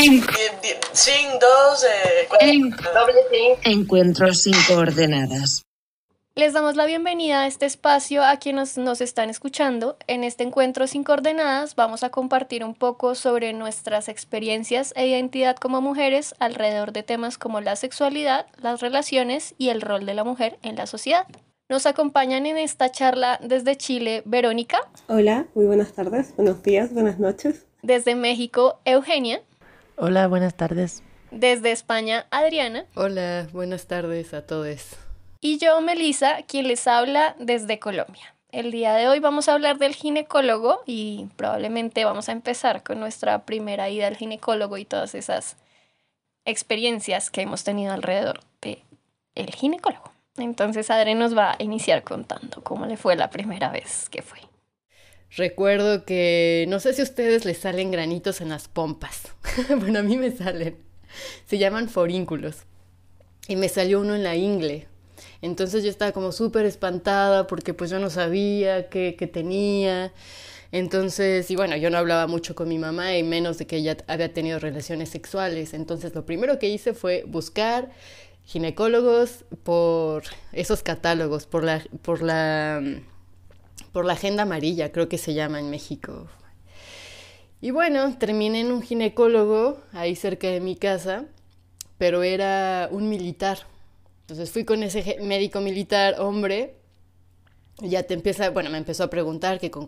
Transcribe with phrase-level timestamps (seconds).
[0.00, 0.30] Zinc.
[0.94, 3.58] Zinc 2, eh, doble zinc.
[3.66, 5.66] Encuentros sin coordenadas.
[6.34, 9.98] Les damos la bienvenida a este espacio a quienes nos están escuchando.
[10.06, 15.56] En este encuentro sin coordenadas vamos a compartir un poco sobre nuestras experiencias e identidad
[15.56, 20.24] como mujeres alrededor de temas como la sexualidad, las relaciones y el rol de la
[20.24, 21.26] mujer en la sociedad.
[21.68, 24.78] Nos acompañan en esta charla desde Chile Verónica.
[25.08, 27.66] Hola, muy buenas tardes, buenos días, buenas noches.
[27.82, 29.42] Desde México Eugenia.
[30.02, 31.02] Hola, buenas tardes.
[31.30, 32.86] Desde España Adriana.
[32.94, 34.96] Hola, buenas tardes a todos.
[35.42, 38.34] Y yo, Melisa, quien les habla desde Colombia.
[38.50, 42.98] El día de hoy vamos a hablar del ginecólogo y probablemente vamos a empezar con
[42.98, 45.58] nuestra primera ida al ginecólogo y todas esas
[46.46, 48.82] experiencias que hemos tenido alrededor de
[49.34, 50.12] el ginecólogo.
[50.38, 54.49] Entonces Adri nos va a iniciar contando cómo le fue la primera vez que fue.
[55.36, 59.28] Recuerdo que no sé si a ustedes les salen granitos en las pompas.
[59.78, 60.76] bueno, a mí me salen.
[61.46, 62.64] Se llaman forínculos.
[63.46, 64.88] Y me salió uno en la ingle.
[65.42, 70.12] Entonces yo estaba como súper espantada porque pues yo no sabía qué, qué, tenía.
[70.72, 73.96] Entonces, y bueno, yo no hablaba mucho con mi mamá y menos de que ella
[74.06, 75.74] había tenido relaciones sexuales.
[75.74, 77.90] Entonces lo primero que hice fue buscar
[78.44, 82.82] ginecólogos por esos catálogos, por la, por la,
[83.92, 86.28] por la agenda amarilla, creo que se llama en México.
[87.60, 91.26] Y bueno, terminé en un ginecólogo ahí cerca de mi casa,
[91.98, 93.58] pero era un militar.
[94.22, 96.76] Entonces fui con ese médico militar, hombre,
[97.82, 99.86] ya te empieza, bueno, me empezó a preguntar que con,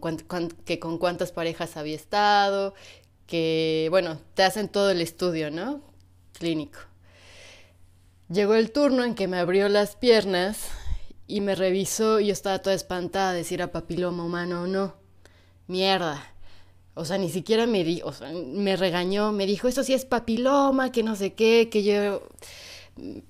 [0.65, 2.75] que con cuántas parejas había estado,
[3.27, 5.81] que, bueno, te hacen todo el estudio, ¿no?
[6.39, 6.81] Clínico.
[8.29, 10.71] Llegó el turno en que me abrió las piernas
[11.33, 14.95] y me revisó y yo estaba toda espantada de si era papiloma humano o no.
[15.67, 16.23] Mierda.
[16.93, 20.05] O sea, ni siquiera me di, o sea, me regañó, me dijo, eso sí es
[20.05, 22.23] papiloma, que no sé qué, que yo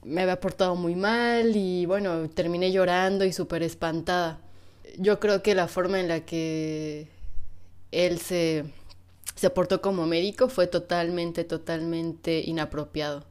[0.03, 4.41] me había portado muy mal y bueno, terminé llorando y súper espantada.
[4.99, 7.07] Yo creo que la forma en la que
[7.93, 8.65] él se,
[9.37, 13.25] se portó como médico fue totalmente, totalmente inapropiado.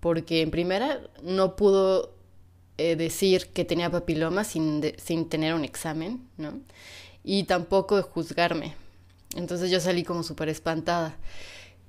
[0.00, 2.12] Porque en primera no pudo
[2.78, 6.60] eh, decir que tenía papiloma sin, sin tener un examen, ¿no?
[7.24, 8.74] Y tampoco juzgarme.
[9.36, 11.16] Entonces yo salí como súper espantada.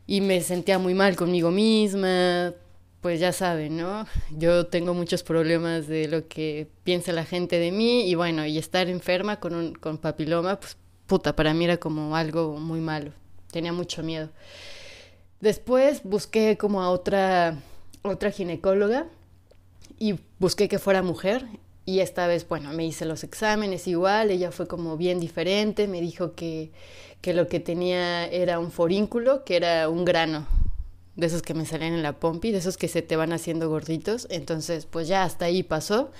[0.05, 2.53] Y me sentía muy mal conmigo misma,
[3.01, 4.05] pues ya saben, ¿no?
[4.31, 8.57] Yo tengo muchos problemas de lo que piensa la gente de mí y bueno, y
[8.57, 10.77] estar enferma con, un, con papiloma, pues
[11.07, 13.11] puta, para mí era como algo muy malo.
[13.51, 14.29] Tenía mucho miedo.
[15.39, 17.57] Después busqué como a otra,
[18.03, 19.07] otra ginecóloga
[20.03, 21.45] y busqué que fuera mujer
[21.85, 26.01] y esta vez, bueno, me hice los exámenes igual, ella fue como bien diferente, me
[26.01, 26.71] dijo que,
[27.21, 30.45] que lo que tenía era un forínculo, que era un grano,
[31.15, 33.69] de esos que me salen en la pompi, de esos que se te van haciendo
[33.69, 34.27] gorditos.
[34.29, 36.11] Entonces, pues ya hasta ahí pasó.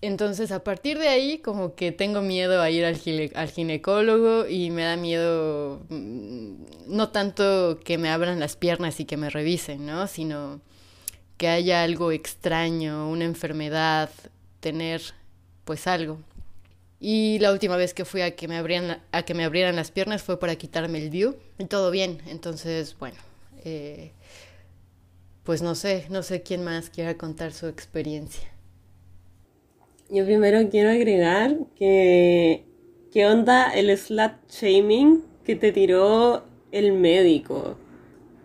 [0.00, 2.98] Entonces, a partir de ahí, como que tengo miedo a ir al,
[3.34, 6.54] al ginecólogo y me da miedo, mm,
[6.86, 10.06] no tanto que me abran las piernas y que me revisen, ¿no?
[10.06, 10.62] Sino
[11.42, 14.10] que haya algo extraño, una enfermedad,
[14.60, 15.02] tener
[15.64, 16.20] pues algo.
[17.00, 19.90] Y la última vez que fui a que me abrieran, a que me abrieran las
[19.90, 22.20] piernas fue para quitarme el DIU y todo bien.
[22.28, 23.16] Entonces, bueno,
[23.64, 24.12] eh,
[25.42, 28.48] pues no sé, no sé quién más quiera contar su experiencia.
[30.10, 32.62] Yo primero quiero agregar que
[33.12, 37.78] qué onda el slut shaming que te tiró el médico.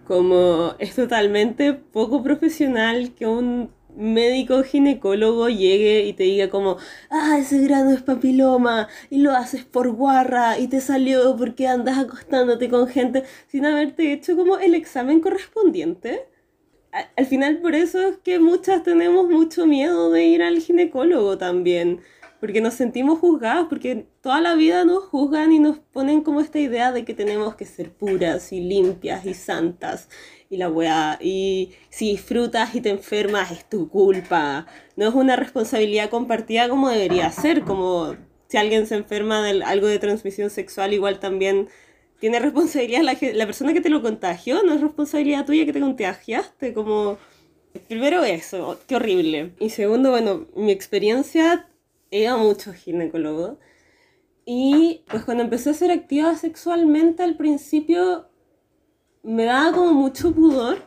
[0.07, 6.78] Como es totalmente poco profesional que un médico ginecólogo llegue y te diga como,
[7.09, 11.97] ah, ese grano es papiloma y lo haces por guarra y te salió porque andas
[11.97, 16.28] acostándote con gente sin haberte hecho como el examen correspondiente.
[17.18, 22.01] Al final por eso es que muchas tenemos mucho miedo de ir al ginecólogo también,
[22.40, 26.60] porque nos sentimos juzgados, porque toda la vida nos juzgan y nos ponen como esta
[26.60, 30.10] idea de que tenemos que ser puras y limpias y santas
[30.50, 31.18] y la weá.
[31.22, 34.68] Y si disfrutas y te enfermas es tu culpa.
[34.95, 38.16] No es una responsabilidad compartida como debería ser, como
[38.48, 41.68] si alguien se enferma de algo de transmisión sexual, igual también
[42.19, 45.81] tiene responsabilidad la, la persona que te lo contagió, no es responsabilidad tuya que te
[45.81, 47.18] contagiaste, como...
[47.88, 49.51] Primero eso, qué horrible.
[49.60, 51.68] Y segundo, bueno, mi experiencia,
[52.12, 53.59] era mucho ginecólogo.
[54.45, 58.30] Y pues cuando empecé a ser activa sexualmente al principio
[59.24, 60.77] me daba como mucho pudor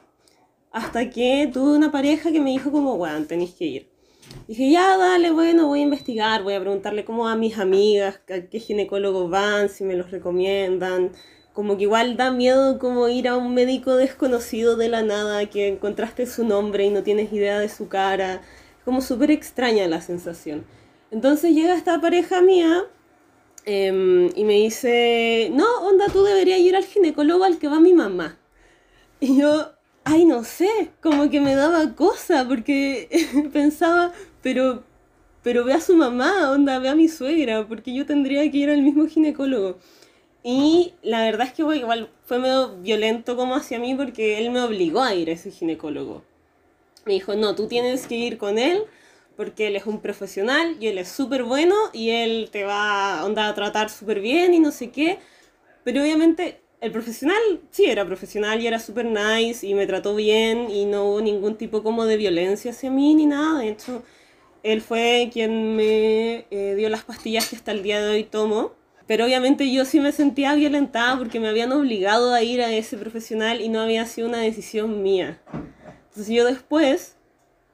[0.72, 3.90] hasta que tuve una pareja que me dijo como, bueno, tenéis que ir.
[4.48, 8.48] Dije, ya, dale, bueno, voy a investigar, voy a preguntarle cómo a mis amigas, a
[8.48, 11.12] qué ginecólogos van, si me los recomiendan,
[11.52, 15.68] como que igual da miedo como ir a un médico desconocido de la nada, que
[15.68, 18.40] encontraste su nombre y no tienes idea de su cara.
[18.84, 20.64] Como súper extraña la sensación.
[21.10, 22.84] Entonces llega esta pareja mía
[23.64, 27.92] em, y me dice, no, onda, tú deberías ir al ginecólogo al que va mi
[27.92, 28.38] mamá.
[29.18, 29.72] Y yo,
[30.04, 33.08] ay, no sé, como que me daba cosa porque
[33.52, 34.12] pensaba,
[34.42, 34.84] pero,
[35.42, 38.70] pero ve a su mamá, onda, ve a mi suegra, porque yo tendría que ir
[38.70, 39.78] al mismo ginecólogo.
[40.42, 44.62] Y la verdad es que igual fue medio violento como hacia mí porque él me
[44.62, 46.22] obligó a ir a ese ginecólogo.
[47.04, 48.84] Me dijo, no, tú tienes que ir con él
[49.40, 53.48] porque él es un profesional y él es súper bueno y él te va onda,
[53.48, 55.18] a tratar súper bien y no sé qué.
[55.82, 57.40] Pero obviamente el profesional
[57.70, 61.56] sí era profesional y era súper nice y me trató bien y no hubo ningún
[61.56, 63.60] tipo como de violencia hacia mí ni nada.
[63.60, 64.02] De hecho,
[64.62, 68.78] él fue quien me eh, dio las pastillas que hasta el día de hoy tomo
[69.06, 72.98] pero obviamente yo sí me sentía violentada porque me habían obligado a ir a ese
[72.98, 75.40] profesional y no había sido una decisión mía.
[76.10, 77.16] Entonces yo después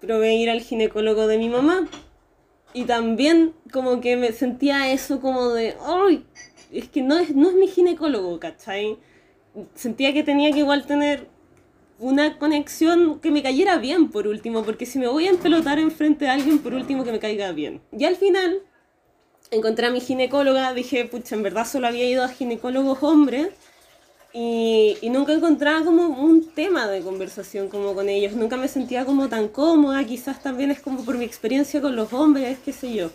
[0.06, 1.88] probé ir al ginecólogo de mi mamá
[2.72, 6.24] y también como que me sentía eso como de, ¡ay!
[6.72, 8.98] Es que no es, no es mi ginecólogo, ¿cachai?
[9.74, 11.28] Sentía que tenía que igual tener
[11.98, 16.26] una conexión que me cayera bien por último, porque si me voy a empelotar enfrente
[16.26, 17.80] de alguien, por último que me caiga bien.
[17.96, 18.60] Y al final
[19.50, 23.48] encontré a mi ginecóloga, dije, pucha, en verdad solo había ido a ginecólogos hombres
[24.36, 29.06] y, y, nunca encontraba como un tema de conversación como con ellos, nunca me sentía
[29.06, 32.92] como tan cómoda, quizás también es como por mi experiencia con los hombres, qué sé
[32.92, 33.10] yo.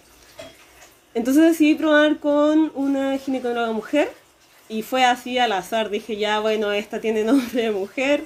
[1.13, 4.11] Entonces decidí probar con una ginecóloga mujer
[4.69, 8.23] y fue así al azar, dije ya, bueno, esta tiene nombre de mujer,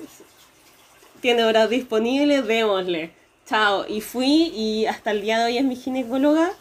[1.19, 3.11] tiene horas disponibles, démosle,
[3.45, 3.85] chao.
[3.87, 6.53] Y fui y hasta el día de hoy es mi ginecóloga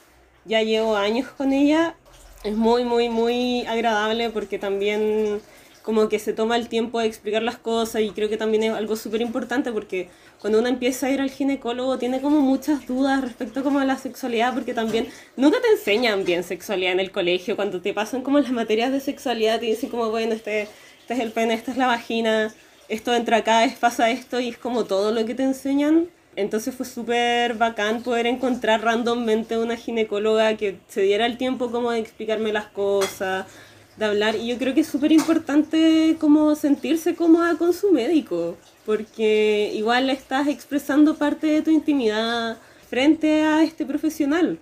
[0.44, 1.94] ya llevo años con ella.
[2.42, 5.40] Es muy, muy, muy agradable porque también
[5.84, 8.72] como que se toma el tiempo de explicar las cosas y creo que también es
[8.72, 10.08] algo súper importante porque
[10.40, 13.98] cuando uno empieza a ir al ginecólogo tiene como muchas dudas respecto como a la
[13.98, 18.40] sexualidad porque también nunca te enseñan bien sexualidad en el colegio, cuando te pasan como
[18.40, 20.62] las materias de sexualidad te dicen como bueno, este,
[21.00, 22.54] este es el pene, esta es la vagina,
[22.88, 26.08] esto entra acá, es, pasa esto y es como todo lo que te enseñan.
[26.36, 31.92] Entonces fue súper bacán poder encontrar randommente una ginecóloga que se diera el tiempo como
[31.92, 33.46] de explicarme las cosas,
[33.96, 34.36] de hablar.
[34.36, 40.10] Y yo creo que es súper importante como sentirse cómoda con su médico, porque igual
[40.10, 42.58] estás expresando parte de tu intimidad
[42.88, 44.58] frente a este profesional.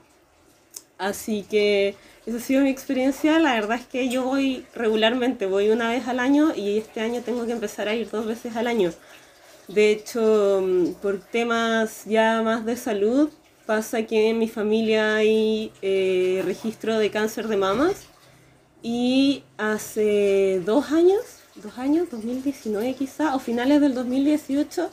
[0.98, 1.96] Así que
[2.26, 3.38] esa ha sido mi experiencia.
[3.40, 7.22] La verdad es que yo voy regularmente, voy una vez al año y este año
[7.22, 8.92] tengo que empezar a ir dos veces al año.
[9.68, 13.30] De hecho, mm, por temas ya más de salud,
[13.66, 18.06] pasa que en mi familia hay eh, registro de cáncer de mamas
[18.82, 21.20] y hace dos años,
[21.56, 24.90] dos años, 2019 quizá, o finales del 2018,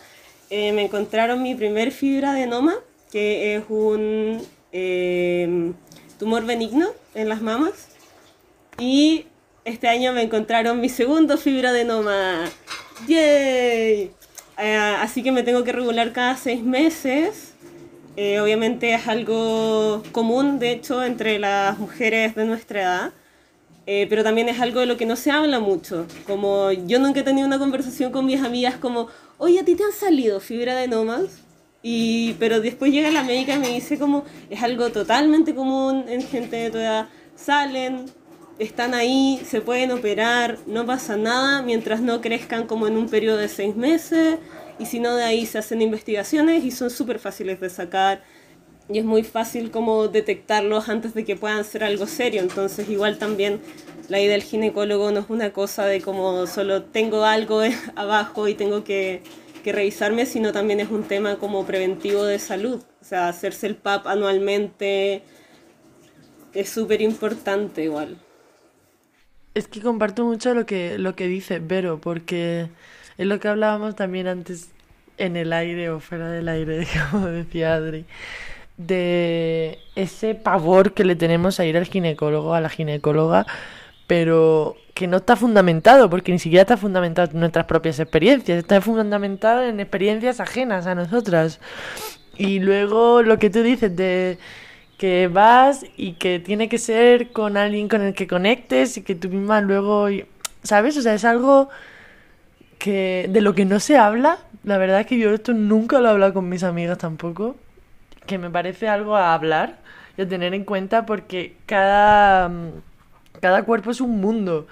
[0.51, 2.75] eh, me encontraron mi primer fibra de noma,
[3.11, 4.41] que es un
[4.71, 5.73] em,
[6.17, 7.89] tumor benigno en las mamas.
[8.77, 9.25] Y
[9.65, 12.45] este año me encontraron mi segundo fibra de noma.
[13.07, 14.11] ¡Yay!
[14.57, 17.53] Eh, así que me tengo que regular cada seis meses.
[18.15, 23.13] Eh, obviamente es algo común, de hecho, entre las mujeres de nuestra edad.
[23.91, 26.05] Eh, pero también es algo de lo que no se habla mucho.
[26.27, 29.07] Como yo nunca he tenido una conversación con mis amigas como,
[29.39, 31.39] oye, ¿a ti te han salido fibra de nomas?
[31.81, 36.21] Y, pero después llega la médica y me dice como, es algo totalmente común en
[36.21, 37.09] gente de tu edad.
[37.35, 38.05] Salen,
[38.59, 43.37] están ahí, se pueden operar, no pasa nada mientras no crezcan como en un periodo
[43.37, 44.37] de seis meses
[44.77, 48.21] y si no de ahí se hacen investigaciones y son súper fáciles de sacar
[48.91, 52.41] y es muy fácil como detectarlos antes de que puedan ser algo serio.
[52.41, 53.61] Entonces igual también
[54.09, 57.61] la idea del ginecólogo no es una cosa de como solo tengo algo
[57.95, 59.21] abajo y tengo que,
[59.63, 62.81] que revisarme, sino también es un tema como preventivo de salud.
[63.01, 65.23] O sea, hacerse el PAP anualmente
[66.53, 68.17] es súper importante igual.
[69.53, 72.69] Es que comparto mucho lo que, lo que dice Vero, porque
[73.17, 74.69] es lo que hablábamos también antes
[75.17, 78.05] en el aire o fuera del aire, como decía Adri,
[78.79, 83.45] de ese pavor que le tenemos a ir al ginecólogo, a la ginecóloga,
[84.07, 88.81] pero que no está fundamentado, porque ni siquiera está fundamentado en nuestras propias experiencias, está
[88.81, 91.59] fundamentado en experiencias ajenas a nosotras.
[92.37, 94.37] Y luego lo que tú dices de
[94.97, 99.15] que vas y que tiene que ser con alguien con el que conectes y que
[99.15, 100.07] tú misma luego,
[100.63, 100.97] ¿sabes?
[100.97, 101.69] O sea, es algo
[102.77, 104.39] que de lo que no se habla.
[104.63, 107.57] La verdad es que yo esto nunca lo he hablado con mis amigas tampoco,
[108.25, 109.79] que me parece algo a hablar
[110.17, 112.51] y a tener en cuenta porque cada,
[113.41, 114.67] cada cuerpo es un mundo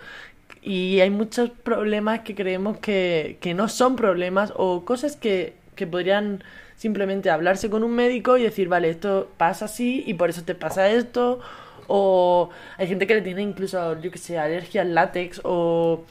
[0.62, 5.88] Y hay muchos problemas que creemos que, que no son problemas o cosas que, que
[5.88, 6.44] podrían
[6.76, 10.56] simplemente hablarse con un médico y decir, vale, esto pasa así y por eso te
[10.56, 11.40] pasa esto.
[11.88, 16.04] O hay gente que le tiene incluso, yo que sé, alergia al látex o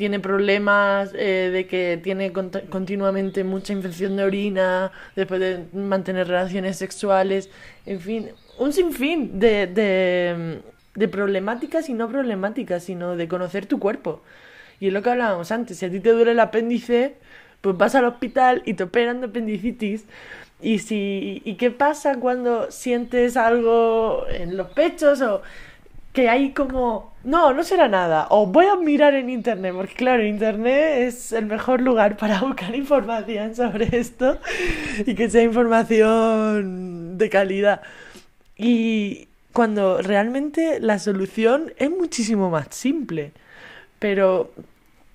[0.00, 6.78] tiene problemas eh, de que tiene continuamente mucha infección de orina después de mantener relaciones
[6.78, 7.50] sexuales,
[7.84, 10.62] en fin, un sinfín de, de,
[10.94, 14.22] de problemáticas y no problemáticas, sino de conocer tu cuerpo.
[14.80, 17.16] Y es lo que hablábamos antes, si a ti te duele el apéndice,
[17.60, 20.06] pues vas al hospital y te operan de apendicitis.
[20.62, 25.42] Y si y qué pasa cuando sientes algo en los pechos o
[26.12, 30.24] que hay como, no, no será nada, o voy a mirar en internet, porque claro,
[30.24, 34.38] internet es el mejor lugar para buscar información sobre esto
[35.06, 37.82] y que sea información de calidad.
[38.56, 43.32] Y cuando realmente la solución es muchísimo más simple,
[43.98, 44.52] pero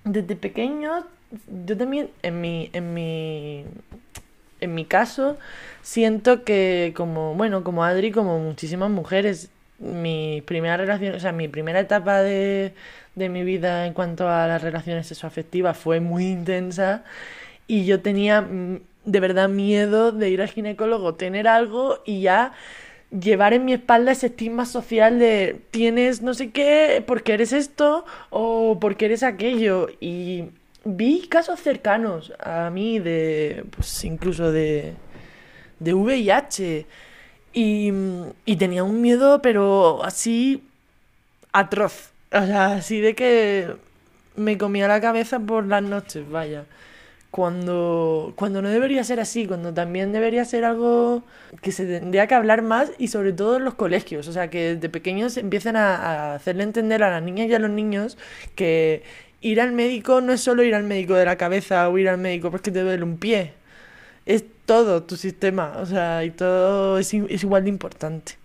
[0.06, 1.04] desde pequeños,
[1.66, 3.66] yo también en mi, en mi,
[4.62, 5.38] en mi caso,
[5.82, 11.48] siento que como, bueno, como Adri, como muchísimas mujeres, mi primera relación, o sea, mi
[11.48, 12.74] primera etapa de,
[13.15, 17.03] de mi vida en cuanto a las relaciones sexoafectivas fue muy intensa
[17.67, 22.53] y yo tenía mm, de verdad miedo de ir al ginecólogo, tener algo y ya
[23.12, 28.05] llevar en mi espalda ese estigma social de tienes no sé qué porque eres esto
[28.29, 30.46] o porque eres aquello y
[30.84, 34.96] vi casos cercanos a mí de pues incluso de
[35.79, 36.86] de VIH
[37.55, 40.63] y, tenía un miedo, pero así
[41.53, 42.12] atroz.
[42.31, 43.75] O sea, así de que
[44.35, 46.65] me comía la cabeza por las noches, vaya.
[47.31, 51.24] Cuando, cuando no debería ser así, cuando también debería ser algo
[51.62, 54.27] que se tendría que hablar más y sobre todo en los colegios.
[54.27, 57.59] O sea, que desde pequeños empiecen a, a hacerle entender a las niñas y a
[57.59, 58.17] los niños
[58.55, 59.03] que
[59.41, 62.17] ir al médico no es solo ir al médico de la cabeza o ir al
[62.17, 63.53] médico porque te duele un pie
[64.25, 68.38] es todo tu sistema, o sea, y todo es, es igual de importante.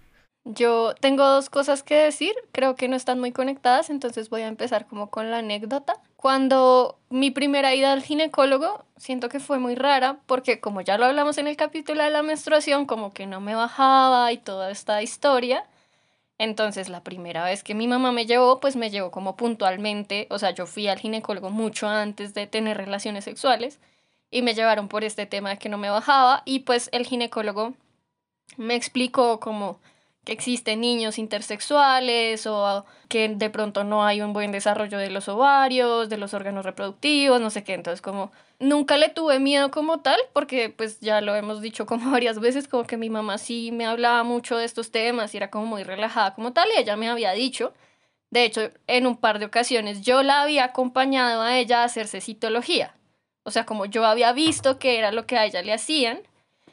[0.44, 4.48] Yo tengo dos cosas que decir, creo que no están muy conectadas, entonces voy a
[4.48, 6.00] empezar como con la anécdota.
[6.16, 11.04] Cuando mi primera ida al ginecólogo, siento que fue muy rara porque como ya lo
[11.04, 15.02] hablamos en el capítulo de la menstruación, como que no me bajaba y toda esta
[15.02, 15.64] historia.
[16.38, 20.38] Entonces la primera vez que mi mamá me llevó, pues me llevó como puntualmente, o
[20.38, 23.78] sea, yo fui al ginecólogo mucho antes de tener relaciones sexuales
[24.30, 27.74] y me llevaron por este tema de que no me bajaba y pues el ginecólogo
[28.56, 29.80] me explicó como
[30.24, 35.28] que existen niños intersexuales o que de pronto no hay un buen desarrollo de los
[35.28, 40.00] ovarios, de los órganos reproductivos, no sé qué, entonces como nunca le tuve miedo como
[40.00, 43.72] tal, porque pues ya lo hemos dicho como varias veces, como que mi mamá sí
[43.72, 46.96] me hablaba mucho de estos temas y era como muy relajada como tal y ella
[46.96, 47.72] me había dicho,
[48.30, 52.20] de hecho en un par de ocasiones yo la había acompañado a ella a hacerse
[52.20, 52.94] citología,
[53.42, 56.20] o sea, como yo había visto que era lo que a ella le hacían,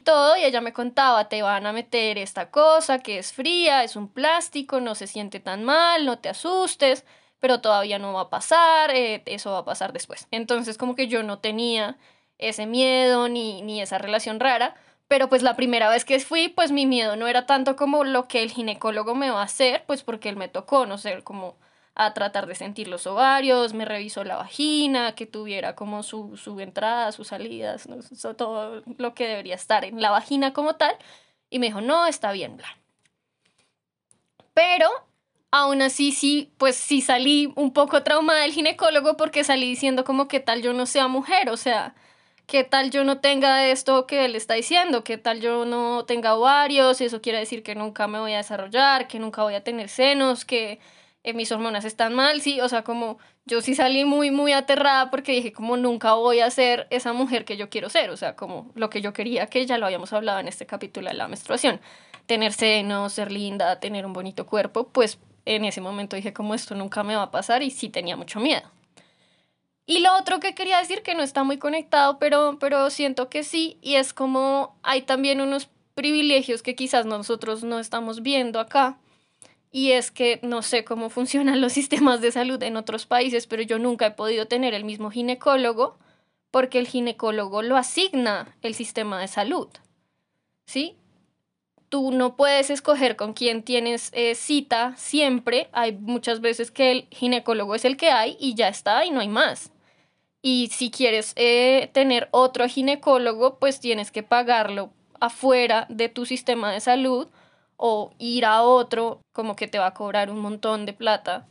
[0.04, 3.96] todo, y ella me contaba, te van a meter esta cosa que es fría, es
[3.96, 7.04] un plástico, no se siente tan mal, no te asustes,
[7.40, 10.26] pero todavía no va a pasar, eh, eso va a pasar después.
[10.30, 11.98] Entonces, como que yo no tenía
[12.38, 14.74] ese miedo ni, ni esa relación rara,
[15.08, 18.28] pero pues la primera vez que fui, pues mi miedo no era tanto como lo
[18.28, 21.56] que el ginecólogo me va a hacer, pues porque él me tocó, no sé, como
[21.98, 26.60] a tratar de sentir los ovarios, me revisó la vagina, que tuviera como su, su
[26.60, 27.88] entrada, sus salidas,
[28.36, 30.96] todo lo que debería estar en la vagina como tal,
[31.50, 32.68] y me dijo, no, está bien, bla.
[34.54, 34.88] Pero
[35.50, 40.28] aún así sí, pues sí salí un poco traumada del ginecólogo porque salí diciendo como
[40.28, 41.96] qué tal yo no sea mujer, o sea,
[42.46, 46.36] qué tal yo no tenga esto que él está diciendo, qué tal yo no tenga
[46.36, 49.88] ovarios, eso quiere decir que nunca me voy a desarrollar, que nunca voy a tener
[49.88, 50.78] senos, que
[51.34, 55.32] mis hormonas están mal, sí, o sea, como yo sí salí muy, muy aterrada porque
[55.32, 58.70] dije como nunca voy a ser esa mujer que yo quiero ser, o sea, como
[58.74, 61.80] lo que yo quería, que ya lo habíamos hablado en este capítulo de la menstruación,
[62.26, 66.74] tener senos, ser linda, tener un bonito cuerpo, pues en ese momento dije como esto
[66.74, 68.70] nunca me va a pasar y sí tenía mucho miedo.
[69.86, 73.42] Y lo otro que quería decir que no está muy conectado, pero, pero siento que
[73.42, 78.98] sí, y es como hay también unos privilegios que quizás nosotros no estamos viendo acá,
[79.70, 83.62] y es que no sé cómo funcionan los sistemas de salud en otros países, pero
[83.62, 85.98] yo nunca he podido tener el mismo ginecólogo
[86.50, 89.68] porque el ginecólogo lo asigna el sistema de salud.
[90.66, 90.96] ¿Sí?
[91.88, 95.68] Tú no puedes escoger con quién tienes eh, cita siempre.
[95.72, 99.20] Hay muchas veces que el ginecólogo es el que hay y ya está y no
[99.20, 99.72] hay más.
[100.42, 106.72] Y si quieres eh, tener otro ginecólogo, pues tienes que pagarlo afuera de tu sistema
[106.72, 107.28] de salud
[107.78, 111.46] o ir a otro como que te va a cobrar un montón de plata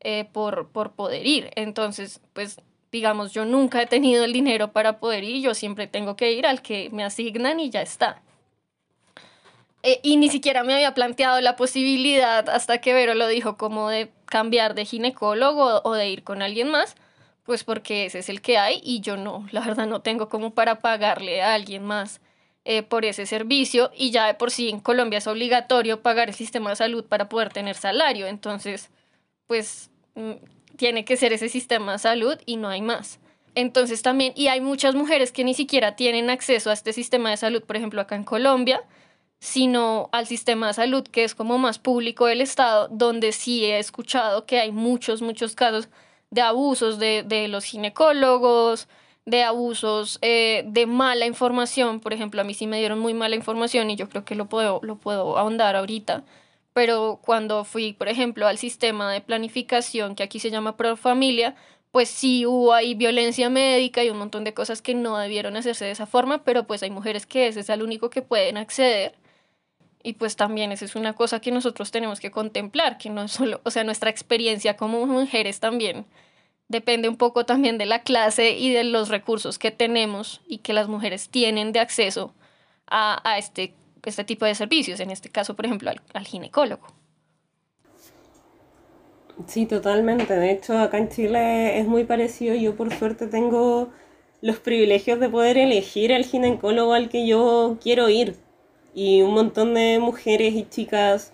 [0.00, 1.50] eh, por, por poder ir.
[1.56, 2.60] Entonces, pues
[2.92, 6.46] digamos, yo nunca he tenido el dinero para poder ir, yo siempre tengo que ir
[6.46, 8.22] al que me asignan y ya está.
[9.82, 13.90] Eh, y ni siquiera me había planteado la posibilidad hasta que Vero lo dijo como
[13.90, 16.94] de cambiar de ginecólogo o de ir con alguien más,
[17.42, 20.54] pues porque ese es el que hay y yo no, la verdad no tengo como
[20.54, 22.20] para pagarle a alguien más
[22.64, 26.34] eh, por ese servicio y ya de por sí en Colombia es obligatorio pagar el
[26.34, 28.90] sistema de salud para poder tener salario, entonces
[29.46, 30.32] pues mm,
[30.76, 33.20] tiene que ser ese sistema de salud y no hay más.
[33.54, 37.36] Entonces también, y hay muchas mujeres que ni siquiera tienen acceso a este sistema de
[37.36, 38.82] salud, por ejemplo acá en Colombia,
[39.38, 43.78] sino al sistema de salud que es como más público del Estado, donde sí he
[43.78, 45.88] escuchado que hay muchos, muchos casos
[46.30, 48.88] de abusos de, de los ginecólogos,
[49.26, 52.00] de abusos, eh, de mala información.
[52.00, 54.46] Por ejemplo, a mí sí me dieron muy mala información y yo creo que lo
[54.48, 56.24] puedo, lo puedo ahondar ahorita.
[56.72, 61.54] Pero cuando fui, por ejemplo, al sistema de planificación, que aquí se llama Profamilia,
[61.92, 65.84] pues sí hubo ahí violencia médica y un montón de cosas que no debieron hacerse
[65.84, 69.14] de esa forma, pero pues hay mujeres que ese es el único que pueden acceder.
[70.02, 73.60] Y pues también esa es una cosa que nosotros tenemos que contemplar, que no solo,
[73.64, 76.06] o sea, nuestra experiencia como mujeres también
[76.68, 80.72] depende un poco también de la clase y de los recursos que tenemos y que
[80.72, 82.34] las mujeres tienen de acceso
[82.86, 86.86] a, a este, este tipo de servicios, en este caso, por ejemplo, al, al ginecólogo.
[89.46, 90.34] Sí, totalmente.
[90.34, 92.54] De hecho, acá en Chile es muy parecido.
[92.54, 93.90] Yo por suerte tengo
[94.40, 98.36] los privilegios de poder elegir el ginecólogo al que yo quiero ir.
[98.94, 101.32] Y un montón de mujeres y chicas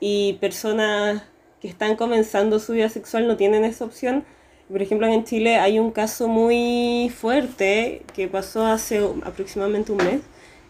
[0.00, 1.22] y personas
[1.60, 4.24] que están comenzando su vida sexual no tienen esa opción
[4.70, 10.20] por ejemplo, en Chile hay un caso muy fuerte que pasó hace aproximadamente un mes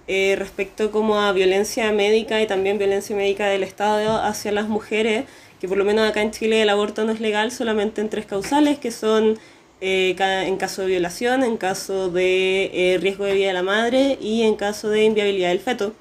[0.09, 5.25] eh, respecto como a violencia médica y también violencia médica del Estado hacia las mujeres,
[5.61, 8.25] que por lo menos acá en Chile el aborto no es legal solamente en tres
[8.25, 9.38] causales, que son
[9.83, 14.18] eh, en caso de violación, en caso de eh, riesgo de vida de la madre
[14.20, 15.92] y en caso de inviabilidad del feto.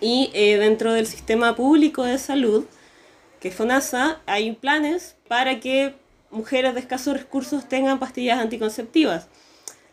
[0.00, 2.66] Y dentro del sistema público de salud,
[3.40, 5.94] que es FONASA, hay planes para que
[6.34, 9.28] mujeres de escasos recursos tengan pastillas anticonceptivas.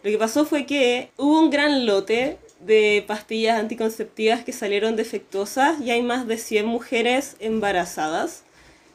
[0.04, 5.80] Lo que pasó fue que hubo un gran lote de pastillas anticonceptivas que salieron defectuosas
[5.82, 8.43] y hay más de 100 mujeres embarazadas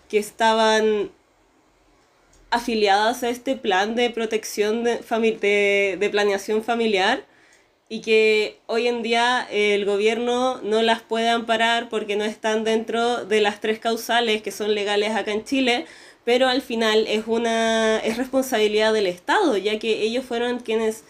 [0.08, 1.10] que estaban
[2.50, 4.98] afiliadas a este plan de protección de,
[5.40, 7.24] de, de, planeación familiar
[7.88, 13.24] y que hoy en día el gobierno no las puede amparar porque no están dentro
[13.24, 15.86] de las tres causales que son legales acá en Chile,
[16.26, 21.04] pero al final es una es responsabilidad del Estado, ya que ellos fueron quienes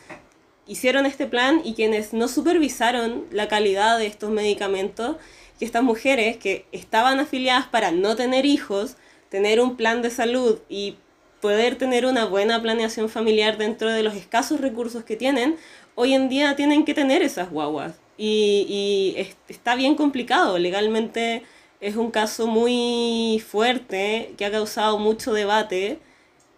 [0.67, 5.17] hicieron este plan y quienes no supervisaron la calidad de estos medicamentos,
[5.59, 8.99] que estas mujeres que estaban afiliadas para no tener hijos,
[9.31, 10.97] tener un plan de salud y
[11.41, 15.57] poder tener una buena planeación familiar dentro de los escasos recursos que tienen,
[15.95, 17.95] hoy en día tienen que tener esas guaguas.
[18.19, 21.43] Y, y está bien complicado legalmente
[21.81, 25.99] es un caso muy fuerte que ha causado mucho debate,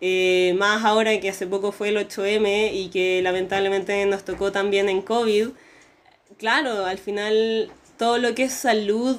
[0.01, 4.89] eh, más ahora que hace poco fue el 8M y que lamentablemente nos tocó también
[4.89, 5.49] en COVID.
[6.39, 9.19] Claro, al final todo lo que es salud,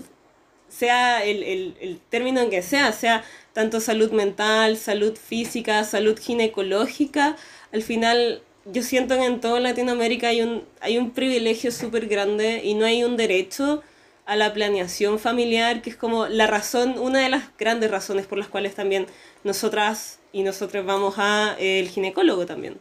[0.70, 6.18] sea el, el, el término en que sea, sea tanto salud mental, salud física, salud
[6.20, 7.36] ginecológica,
[7.74, 12.62] al final yo siento que en toda Latinoamérica hay un, hay un privilegio súper grande
[12.64, 13.82] y no hay un derecho
[14.30, 18.38] a la planeación familiar, que es como la razón, una de las grandes razones por
[18.38, 19.08] las cuales también
[19.44, 22.78] nosotras y nosotros vamos a eh, el ginecólogo también.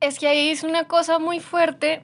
[0.00, 2.02] Es que ahí es una cosa muy fuerte,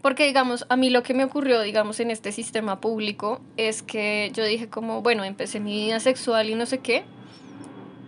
[0.00, 4.30] porque digamos, a mí lo que me ocurrió, digamos, en este sistema público es que
[4.32, 7.04] yo dije como, bueno, empecé mi vida sexual y no sé qué,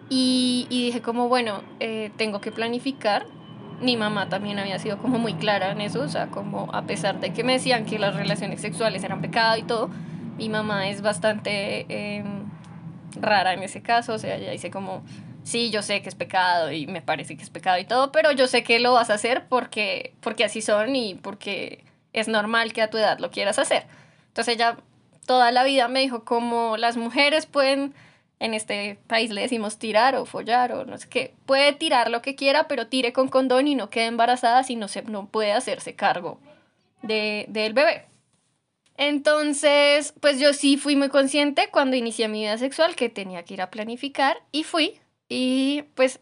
[0.09, 3.27] y, y dije como, bueno, eh, tengo que planificar
[3.83, 7.21] mi mamá también había sido como muy clara en eso, o sea, como a pesar
[7.21, 9.91] de que me decían que las relaciones sexuales eran pecado y todo,
[10.37, 12.45] mi mamá es bastante em,
[13.21, 15.03] rara en ese caso, o sea, ella dice como,
[15.43, 18.33] sí, yo sé que es pecado y me parece que es pecado y todo, pero
[18.33, 22.73] yo sé que lo vas a hacer porque, porque así son y porque es normal
[22.73, 23.87] que a tu edad lo quieras hacer.
[24.29, 24.77] Entonces ella
[25.27, 27.95] toda la vida me dijo como las mujeres pueden
[28.43, 31.33] en este país le decimos tirar o follar o no sé qué.
[31.47, 34.89] Puede tirar lo que quiera, pero tire con condón y no quede embarazada si no,
[34.89, 36.41] se, no puede hacerse cargo
[37.03, 38.07] de, del bebé.
[38.97, 43.55] Entonces, pues yo sí fui muy consciente cuando inicié mi vida sexual que tenía que
[43.55, 44.99] ir a planificar y fui.
[45.29, 46.19] Y pues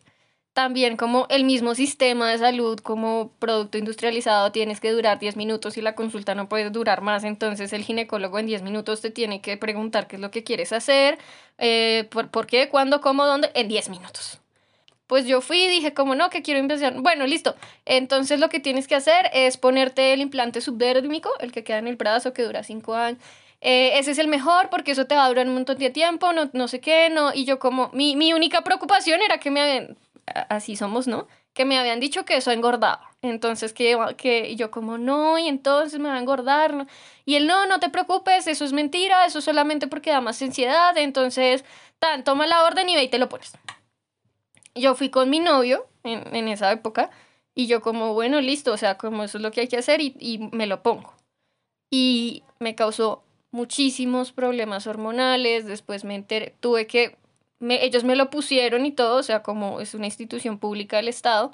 [0.61, 5.79] también como el mismo sistema de salud como producto industrializado tienes que durar 10 minutos
[5.79, 9.41] y la consulta no puede durar más, entonces el ginecólogo en 10 minutos te tiene
[9.41, 11.17] que preguntar qué es lo que quieres hacer,
[11.57, 14.39] eh, por, por, qué, cuándo, cómo, dónde, en 10 minutos.
[15.07, 16.93] Pues yo fui y dije, como no, que quiero empezar.
[17.01, 17.57] Bueno, listo.
[17.87, 21.89] Entonces lo que tienes que hacer es ponerte el implante subdérmico, el que queda en
[21.89, 23.19] el brazo, que dura 5 años.
[23.63, 26.33] Eh, ese es el mejor porque eso te va a durar un montón de tiempo,
[26.35, 27.33] no, no sé qué, no.
[27.33, 31.27] Y yo como, mi, mi única preocupación era que me así somos, ¿no?
[31.53, 33.11] Que me habían dicho que eso engordaba.
[33.23, 36.75] Entonces, que, que yo como, no, y entonces me va a engordar.
[36.75, 36.87] ¿no?
[37.25, 40.97] Y él, no, no te preocupes, eso es mentira, eso solamente porque da más ansiedad.
[40.97, 41.65] Entonces,
[41.99, 43.53] tan, toma la orden y ve y te lo pones
[44.75, 47.11] yo fui con mi novio en, en, esa época
[47.55, 50.01] y yo como, bueno, listo, o sea, como eso es lo que hay que hacer
[50.01, 51.15] y, y me lo pongo.
[51.91, 57.17] Y me causó muchísimos problemas hormonales, después me enteré, tuve que,
[57.61, 61.53] ellos me lo pusieron y todo, o sea, como es una institución pública del Estado,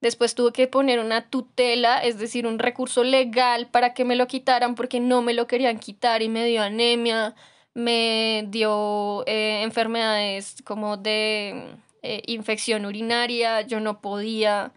[0.00, 4.26] después tuve que poner una tutela, es decir, un recurso legal para que me lo
[4.26, 7.34] quitaran porque no me lo querían quitar y me dio anemia,
[7.74, 14.72] me dio eh, enfermedades como de eh, infección urinaria, yo no podía,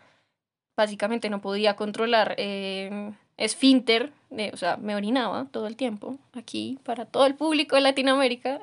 [0.78, 4.14] básicamente no podía controlar eh, esfínter,
[4.54, 8.60] o sea, me orinaba todo el tiempo aquí para todo el público de Latinoamérica.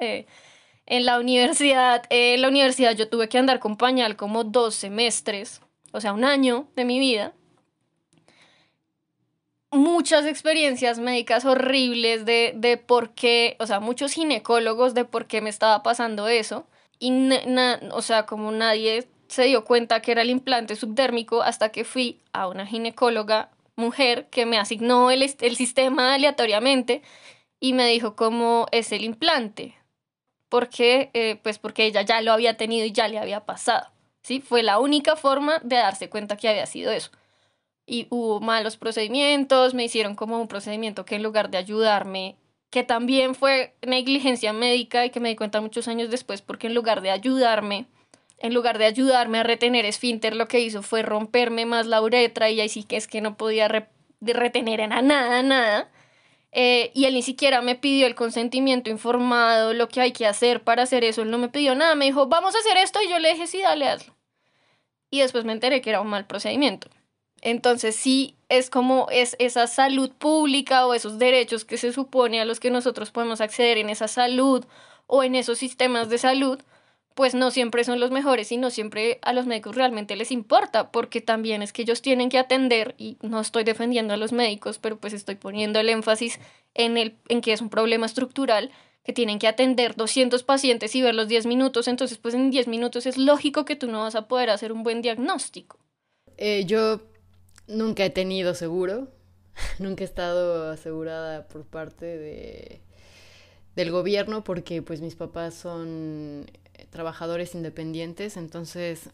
[0.87, 5.61] En la universidad, en la universidad yo tuve que andar con pañal como dos semestres,
[5.93, 7.35] o sea, un año de mi vida.
[9.73, 15.41] Muchas experiencias médicas horribles de, de por qué, o sea, muchos ginecólogos de por qué
[15.41, 16.67] me estaba pasando eso
[17.01, 17.13] y
[17.91, 22.21] o sea, como nadie se dio cuenta que era el implante subdérmico hasta que fui
[22.33, 27.03] a una ginecóloga mujer que me asignó el, el sistema aleatoriamente
[27.61, 29.75] y me dijo cómo es el implante.
[30.49, 33.89] Porque eh, pues porque ella ya lo había tenido y ya le había pasado.
[34.23, 34.41] ¿sí?
[34.41, 37.11] Fue la única forma de darse cuenta que había sido eso.
[37.87, 42.37] Y hubo malos procedimientos, me hicieron como un procedimiento que en lugar de ayudarme
[42.71, 46.75] que también fue negligencia médica y que me di cuenta muchos años después porque en
[46.75, 47.87] lugar de ayudarme,
[48.39, 52.51] en lugar de ayudarme a retener esfínter, lo que hizo fue romperme más la uretra
[52.51, 53.69] y ahí sí que es que no podía
[54.21, 55.89] retener a nada, nada.
[56.59, 60.65] Eh, y él ni siquiera me pidió el consentimiento informado, lo que hay que hacer
[60.65, 61.21] para hacer eso.
[61.21, 63.47] Él no me pidió nada, me dijo, vamos a hacer esto y yo le dije,
[63.47, 64.15] sí, dale, hazlo.
[65.11, 66.89] Y después me enteré que era un mal procedimiento.
[67.43, 72.47] Entonces sí es como es esa salud pública o esos derechos que se supone a
[72.47, 74.65] los que nosotros podemos acceder en esa salud
[75.07, 76.59] o en esos sistemas de salud,
[77.17, 80.93] pues no siempre son los mejores y no siempre a los médicos realmente les importa,
[80.93, 84.79] porque también es que ellos tienen que atender, y no estoy defendiendo a los médicos,
[84.79, 86.39] pero pues estoy poniendo el énfasis
[86.75, 88.71] en, el, en que es un problema estructural,
[89.03, 93.07] que tienen que atender 200 pacientes y verlos 10 minutos, entonces pues en 10 minutos
[93.07, 95.79] es lógico que tú no vas a poder hacer un buen diagnóstico.
[96.37, 97.01] Eh, yo
[97.69, 99.09] Nunca he tenido seguro,
[99.79, 102.81] nunca he estado asegurada por parte de,
[103.75, 106.47] del gobierno porque pues mis papás son
[106.97, 109.11] trabajadores independientes, entonces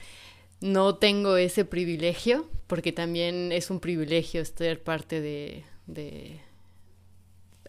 [0.62, 6.40] no tengo ese privilegio porque también es un privilegio ser parte de, de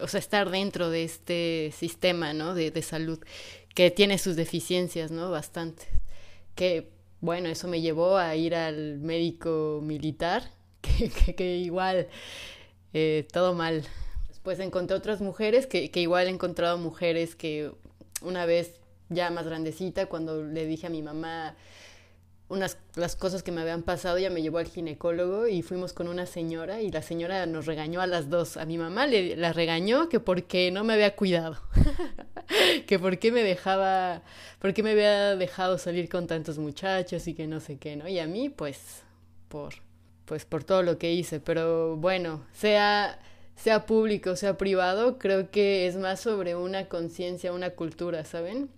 [0.00, 2.54] o sea, estar dentro de este sistema, ¿no?
[2.54, 3.18] De, de salud
[3.74, 5.30] que tiene sus deficiencias, ¿no?
[5.30, 5.86] Bastantes.
[6.54, 6.88] Que
[7.20, 10.50] bueno, eso me llevó a ir al médico militar,
[11.36, 12.08] que, igual,
[12.94, 13.84] eh, todo mal.
[14.28, 17.72] Después encontré otras mujeres, que, que igual he encontrado mujeres que
[18.22, 18.79] una vez
[19.10, 21.54] ya más grandecita, cuando le dije a mi mamá,
[22.50, 26.08] unas las cosas que me habían pasado, ella me llevó al ginecólogo y fuimos con
[26.08, 28.56] una señora y la señora nos regañó a las dos.
[28.56, 31.58] A mi mamá le la regañó que porque no me había cuidado,
[32.88, 34.22] que por qué me dejaba,
[34.58, 38.08] por qué me había dejado salir con tantos muchachos y que no sé qué, ¿no?
[38.08, 39.02] Y a mí pues
[39.48, 39.74] por
[40.24, 43.20] pues por todo lo que hice, pero bueno, sea
[43.54, 48.70] sea público, sea privado, creo que es más sobre una conciencia, una cultura, ¿saben?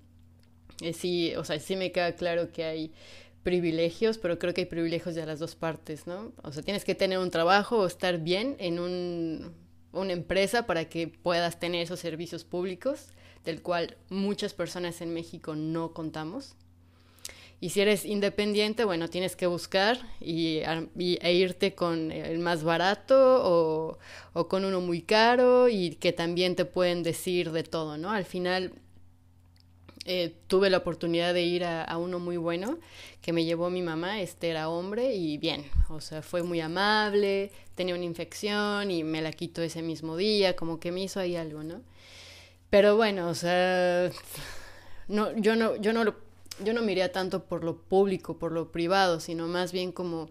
[0.83, 2.93] Eh, sí, o sea, sí me queda claro que hay
[3.43, 6.33] privilegios, pero creo que hay privilegios de las dos partes, ¿no?
[6.43, 9.53] O sea, tienes que tener un trabajo o estar bien en un,
[9.93, 13.09] una empresa para que puedas tener esos servicios públicos,
[13.45, 16.55] del cual muchas personas en México no contamos.
[17.61, 20.63] Y si eres independiente, bueno, tienes que buscar y,
[20.97, 23.99] e irte con el más barato o,
[24.33, 28.11] o con uno muy caro y que también te pueden decir de todo, ¿no?
[28.11, 28.73] Al final
[30.05, 32.79] eh, tuve la oportunidad de ir a, uno muy bueno
[33.21, 37.53] que me llevó mi mamá, este era hombre y bien, o sea, fue muy amable,
[37.75, 41.37] tenía una infección y me la quitó ese mismo día, como que me hizo ahí
[41.37, 41.83] algo, ¿no?
[42.71, 44.11] Pero bueno, o sea,
[45.09, 46.15] no, yo no, yo no
[46.63, 50.29] yo no miré tanto por lo público, por lo privado, sino más bien como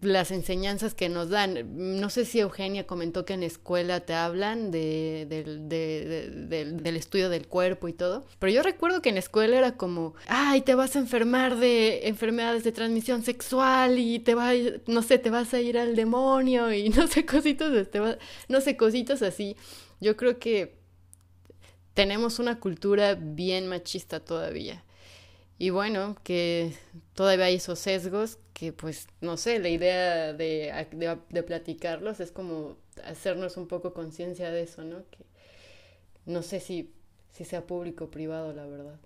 [0.00, 2.00] las enseñanzas que nos dan.
[2.00, 7.86] No sé si Eugenia comentó que en escuela te hablan de, del estudio del cuerpo
[7.88, 11.56] y todo, pero yo recuerdo que en escuela era como, ay, te vas a enfermar
[11.56, 14.50] de enfermedades de transmisión sexual y te va,
[14.86, 17.70] no sé, te vas a ir al demonio y no sé, cositas,
[18.48, 19.56] no sé, cositas así.
[20.00, 20.78] Yo creo que
[21.94, 24.84] tenemos una cultura bien machista todavía.
[25.58, 26.72] Y bueno, que
[27.14, 30.72] todavía hay esos sesgos que pues no sé, la idea de,
[31.30, 34.98] de, platicarlos es como hacernos un poco conciencia de eso, ¿no?
[35.10, 35.24] Que
[36.26, 36.92] no sé si,
[37.32, 38.98] si sea público o privado, la verdad.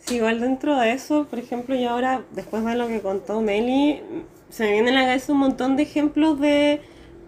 [0.00, 4.00] Sí, igual dentro de eso, por ejemplo, y ahora, después de lo que contó Meli,
[4.50, 6.80] se me vienen a la cabeza un montón de ejemplos de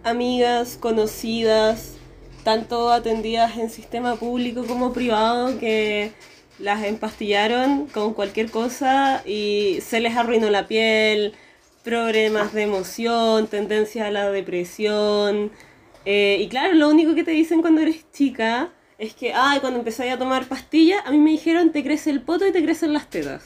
[0.03, 1.95] amigas, conocidas,
[2.43, 6.11] tanto atendidas en sistema público como privado, que
[6.59, 11.33] las empastillaron con cualquier cosa y se les arruinó la piel,
[11.83, 15.51] problemas de emoción, tendencia a la depresión.
[16.05, 19.79] Eh, y claro, lo único que te dicen cuando eres chica es que, ay, cuando
[19.79, 22.93] empecé a tomar pastillas, a mí me dijeron te crece el poto y te crecen
[22.93, 23.43] las tetas.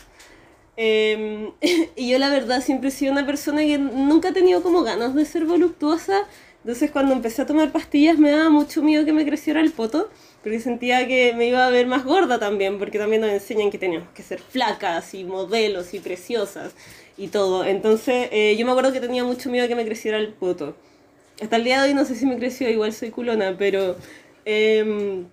[0.77, 1.51] Em,
[1.95, 5.15] y yo la verdad siempre he sido una persona que nunca ha tenido como ganas
[5.15, 6.27] de ser voluptuosa.
[6.63, 10.09] Entonces cuando empecé a tomar pastillas me daba mucho miedo que me creciera el poto
[10.41, 13.77] porque sentía que me iba a ver más gorda también, porque también nos enseñan que
[13.77, 16.73] teníamos que ser flacas y modelos y preciosas
[17.17, 17.65] y todo.
[17.65, 20.75] Entonces eh, yo me acuerdo que tenía mucho miedo de que me creciera el poto.
[21.41, 23.95] Hasta el día de hoy no sé si me creció, igual soy culona, pero
[24.45, 25.27] em,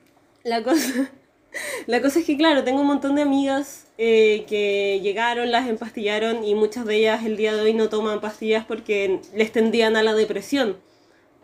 [0.45, 1.11] la, cosa,
[1.87, 6.45] la cosa es que claro, tengo un montón de amigas eh, que llegaron, las empastillaron
[6.45, 10.03] y muchas de ellas el día de hoy no toman pastillas porque les tendían a
[10.03, 10.77] la depresión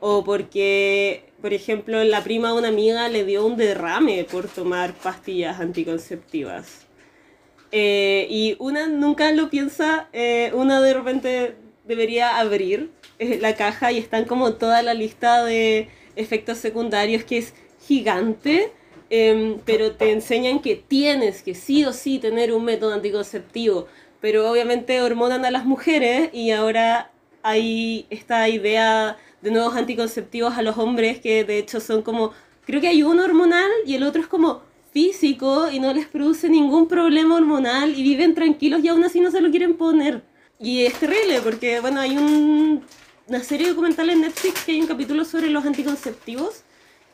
[0.04, 4.94] o porque, por ejemplo, la prima de una amiga le dio un derrame por tomar
[4.94, 6.88] pastillas anticonceptivas.
[7.70, 11.54] Eh, y una nunca lo piensa, eh, una de repente
[11.86, 17.38] debería abrir eh, la caja y están como toda la lista de efectos secundarios que
[17.38, 17.54] es
[17.86, 18.72] gigante,
[19.08, 23.86] em, pero te enseñan que tienes que sí o sí tener un método anticonceptivo,
[24.20, 27.12] pero obviamente hormonan a las mujeres y ahora
[27.44, 32.32] hay esta idea de nuevos anticonceptivos a los hombres que de hecho son como,
[32.64, 36.48] creo que hay uno hormonal y el otro es como físico y no les produce
[36.48, 40.22] ningún problema hormonal y viven tranquilos y aún así no se lo quieren poner.
[40.60, 42.82] Y es terrible porque, bueno, hay un,
[43.26, 46.62] una serie documental en Netflix que hay un capítulo sobre los anticonceptivos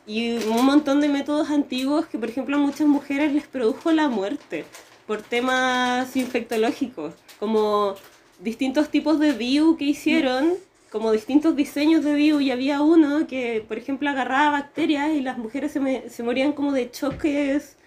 [0.05, 4.07] y un montón de métodos antiguos que, por ejemplo, a muchas mujeres les produjo la
[4.07, 4.65] muerte
[5.07, 7.95] por temas infectológicos, como
[8.39, 10.53] distintos tipos de DIU que hicieron
[10.91, 15.37] como distintos diseños de DIU y había uno que, por ejemplo, agarraba bacterias y las
[15.37, 17.77] mujeres se, se morían como de choques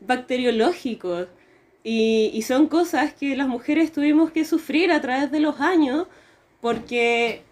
[0.00, 1.28] bacteriológicos.
[1.82, 6.08] Y, y, son cosas que las mujeres tuvimos que sufrir a través de los años
[6.60, 7.42] porque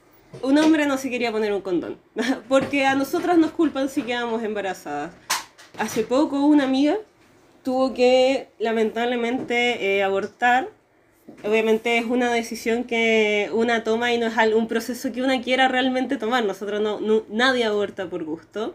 [0.42, 1.98] un hombre no se quería poner un condón.
[2.48, 5.14] porque a nosotras nos culpan si quedamos embarazadas.
[5.78, 6.98] Hace poco una amiga
[7.62, 10.68] tuvo que lamentablemente eh, abortar
[11.44, 15.68] obviamente es una decisión que una toma y no es un proceso que una quiera
[15.68, 16.44] realmente tomar.
[16.44, 18.74] Nosotros no, nadie aborta por gusto.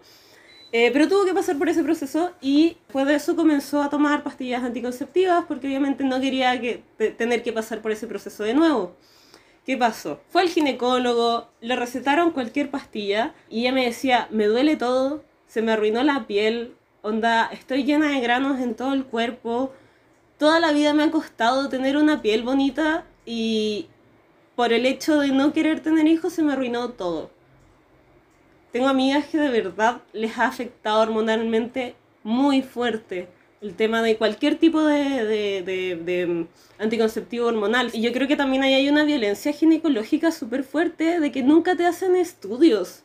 [0.72, 4.24] Eh, pero tuvo que pasar por ese proceso y después de eso comenzó a tomar
[4.24, 6.82] pastillas anticonceptivas porque obviamente no quería que,
[7.16, 8.96] tener que pasar por ese proceso de nuevo.
[9.68, 10.20] ¿Qué pasó?
[10.30, 15.62] Fue al ginecólogo, le recetaron cualquier pastilla y ella me decía, me duele todo, se
[15.62, 19.72] me arruinó la piel, onda, estoy llena de granos en todo el cuerpo,
[20.44, 23.88] toda la vida me ha costado tener una piel bonita y
[24.58, 27.32] por el hecho de no querer tener hijos se me arruinó todo.
[28.74, 33.30] Tengo amigas que de verdad les ha afectado hormonalmente muy fuerte
[33.62, 37.90] el tema de cualquier tipo de, de, anticonceptivo hormonal.
[37.94, 41.78] Y yo creo que también ahí hay una violencia ginecológica súper fuerte de que nunca
[41.78, 43.04] te hacen estudios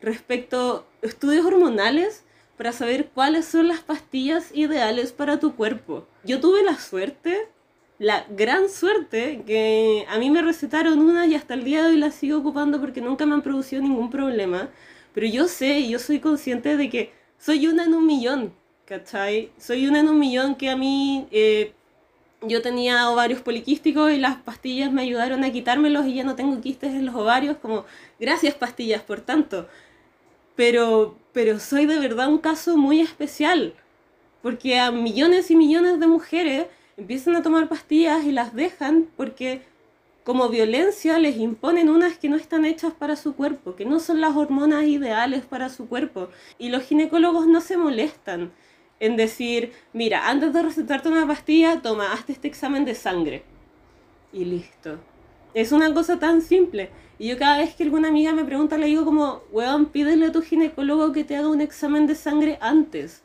[0.00, 2.24] respecto estudios hormonales
[2.56, 6.08] para saber cuáles son las pastillas ideales para tu cuerpo.
[6.24, 7.48] Yo tuve la suerte,
[7.98, 11.96] la gran suerte, que a mí me recetaron una y hasta el día de hoy
[11.96, 14.70] la sigo ocupando porque nunca me han producido ningún problema.
[15.14, 18.54] Pero yo sé yo soy consciente de que soy una en un millón,
[18.84, 19.50] ¿cachai?
[19.58, 21.26] Soy una en un millón que a mí...
[21.30, 21.72] Eh,
[22.42, 26.58] yo tenía ovarios poliquísticos y las pastillas me ayudaron a quitármelos y ya no tengo
[26.60, 27.84] quistes en los ovarios, como
[28.18, 29.68] gracias pastillas por tanto.
[30.56, 33.74] Pero pero soy de verdad un caso muy especial,
[34.42, 39.62] porque a millones y millones de mujeres empiezan a tomar pastillas y las dejan porque
[40.24, 44.20] como violencia les imponen unas que no están hechas para su cuerpo, que no son
[44.20, 46.28] las hormonas ideales para su cuerpo.
[46.58, 48.52] Y los ginecólogos no se molestan
[49.00, 53.42] en decir, mira, antes de recetarte una pastilla, toma, hazte este examen de sangre.
[54.32, 54.98] Y listo.
[55.54, 56.90] Es una cosa tan simple.
[57.18, 60.32] Y yo cada vez que alguna amiga me pregunta, le digo como, weón, pídele a
[60.32, 63.24] tu ginecólogo que te haga un examen de sangre antes.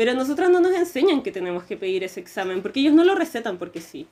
[0.00, 3.14] Pero nosotros no nos enseñan que tenemos que pedir ese examen, porque ellos no lo
[3.14, 4.08] recetan porque sí.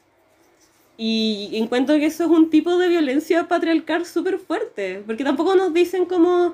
[0.98, 5.72] Y encuentro que eso es un tipo de violencia patriarcal súper fuerte, porque tampoco nos
[5.72, 6.52] dicen como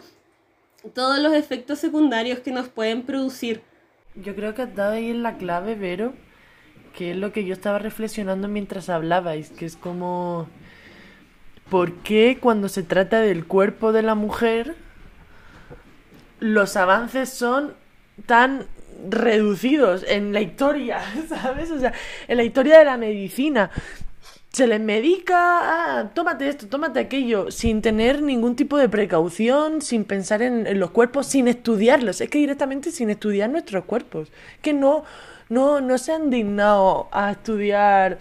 [0.94, 3.60] todos los efectos secundarios que nos pueden producir.
[4.14, 6.14] Yo creo que has dado ahí en la clave, Vero,
[6.96, 10.46] que es lo que yo estaba reflexionando mientras hablabais, que es como,
[11.70, 14.76] ¿por qué cuando se trata del cuerpo de la mujer
[16.38, 17.74] los avances son
[18.26, 18.68] tan
[19.08, 21.70] reducidos en la historia, ¿sabes?
[21.70, 21.92] O sea,
[22.28, 23.70] en la historia de la medicina
[24.54, 30.04] se les medica, ah, tómate esto, tómate aquello, sin tener ningún tipo de precaución, sin
[30.04, 32.20] pensar en, los cuerpos, sin estudiarlos.
[32.20, 34.28] Es que directamente sin estudiar nuestros cuerpos.
[34.62, 35.04] Que no,
[35.48, 38.18] no, no se han dignado a estudiar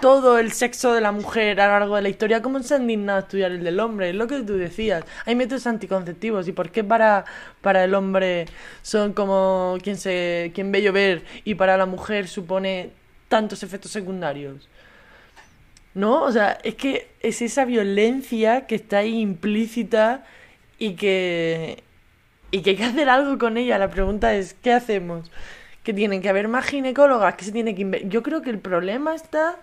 [0.00, 2.86] todo el sexo de la mujer a lo largo de la historia, ¿cómo se han
[2.86, 4.10] dignado a estudiar el del hombre?
[4.10, 5.04] Es lo que tú decías.
[5.24, 7.24] Hay métodos anticonceptivos y por qué para,
[7.62, 8.46] para el hombre
[8.82, 12.90] son como quien se quien ve llover y para la mujer supone
[13.28, 14.68] tantos efectos secundarios.
[15.96, 16.22] ¿no?
[16.22, 20.26] O sea, es que es esa violencia que está ahí implícita
[20.78, 21.82] y que,
[22.50, 23.78] y que hay que hacer algo con ella.
[23.78, 25.30] La pregunta es, ¿qué hacemos?
[25.84, 28.04] Que tienen que haber más ginecólogas, que se tiene que...
[28.08, 29.56] Yo creo que el problema está,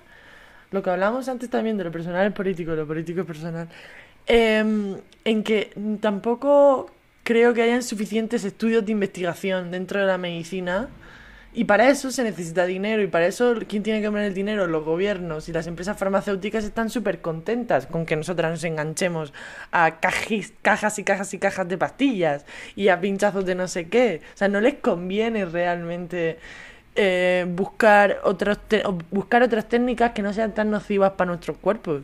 [0.73, 3.69] lo que hablamos antes también de lo personal es político, lo político es personal,
[4.25, 6.89] em, en que tampoco
[7.23, 10.89] creo que hayan suficientes estudios de investigación dentro de la medicina
[11.53, 14.65] y para eso se necesita dinero y para eso ¿quién tiene que poner el dinero?
[14.65, 19.31] Los gobiernos y las empresas farmacéuticas están súper contentas con que nosotras nos enganchemos
[19.71, 20.31] a cajas
[20.97, 24.21] y cajas y cajas de pastillas y a pinchazos de no sé qué.
[24.33, 26.39] O sea, no les conviene realmente
[26.95, 28.59] eh, buscar, otros
[29.11, 32.03] buscar otras técnicas que no sean tan nocivas para nuestros cuerpos.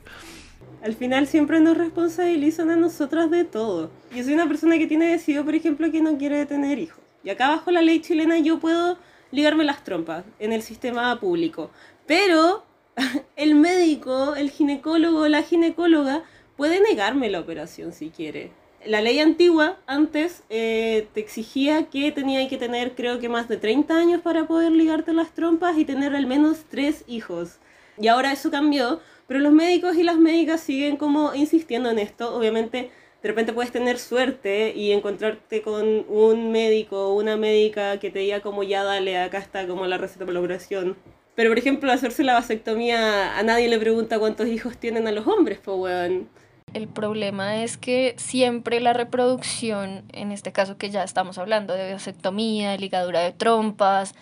[0.82, 3.92] Al final siempre nos responsabilizan a nosotras de todo.
[4.16, 7.00] Yo soy una persona que tiene decidido, por ejemplo, que no quiere tener hijos.
[7.24, 8.98] Y acá bajo la ley chilena yo puedo
[9.32, 11.70] ligarme las trompas en el sistema público.
[12.08, 12.64] Pero
[13.36, 16.24] el médico, el ginecólogo, la ginecóloga
[16.56, 18.52] puede negarme la operación si quiere.
[18.86, 23.58] La ley antigua antes eh, te exigía que tenía que tener creo que más de
[23.58, 27.60] 30 años para poder ligarte las trompas y tener al menos tres hijos.
[28.00, 32.34] Y ahora eso cambió, pero los médicos y las médicas siguen como insistiendo en esto.
[32.34, 38.10] Obviamente de repente puedes tener suerte y encontrarte con un médico o una médica que
[38.10, 40.96] te diga como ya dale, acá está como la receta para la operación.
[41.36, 45.28] Pero por ejemplo, hacerse la vasectomía, a nadie le pregunta cuántos hijos tienen a los
[45.28, 46.30] hombres, pues weón.
[46.74, 51.94] El problema es que siempre la reproducción, en este caso que ya estamos hablando de
[51.94, 54.14] vasectomía, ligadura de trompas,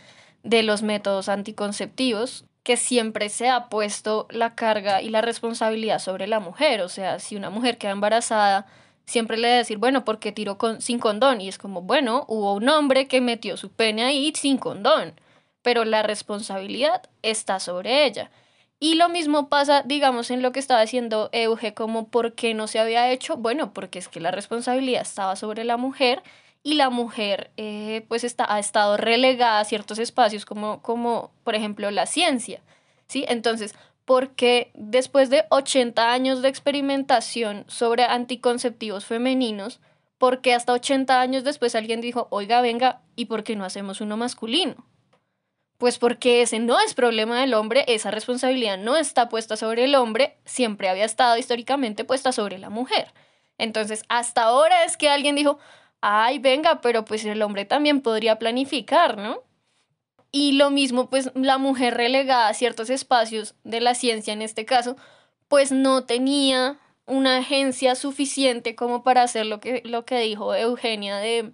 [0.43, 6.27] de los métodos anticonceptivos, que siempre se ha puesto la carga y la responsabilidad sobre
[6.27, 6.81] la mujer.
[6.81, 8.65] O sea, si una mujer queda embarazada,
[9.05, 11.41] siempre le decir, bueno, porque tiró con, sin condón.
[11.41, 15.13] Y es como, bueno, hubo un hombre que metió su pene ahí sin condón,
[15.61, 18.31] pero la responsabilidad está sobre ella.
[18.79, 22.67] Y lo mismo pasa, digamos, en lo que estaba diciendo Euge, como por qué no
[22.67, 23.35] se había hecho.
[23.37, 26.21] Bueno, porque es que la responsabilidad estaba sobre la mujer
[26.61, 31.55] y la mujer eh, pues está, ha estado relegada a ciertos espacios como, como por
[31.55, 32.61] ejemplo la ciencia.
[33.07, 33.25] ¿sí?
[33.27, 33.73] Entonces,
[34.05, 39.79] porque después de 80 años de experimentación sobre anticonceptivos femeninos,
[40.17, 44.17] porque hasta 80 años después alguien dijo, oiga, venga, ¿y por qué no hacemos uno
[44.17, 44.86] masculino?
[45.77, 49.95] Pues porque ese no es problema del hombre, esa responsabilidad no está puesta sobre el
[49.95, 53.13] hombre, siempre había estado históricamente puesta sobre la mujer.
[53.59, 55.59] Entonces, hasta ahora es que alguien dijo,
[56.01, 59.43] ay, venga, pero pues el hombre también podría planificar, ¿no?
[60.31, 64.65] Y lo mismo, pues la mujer relegada a ciertos espacios de la ciencia en este
[64.65, 64.97] caso,
[65.47, 71.17] pues no tenía una agencia suficiente como para hacer lo que, lo que dijo Eugenia
[71.17, 71.53] de,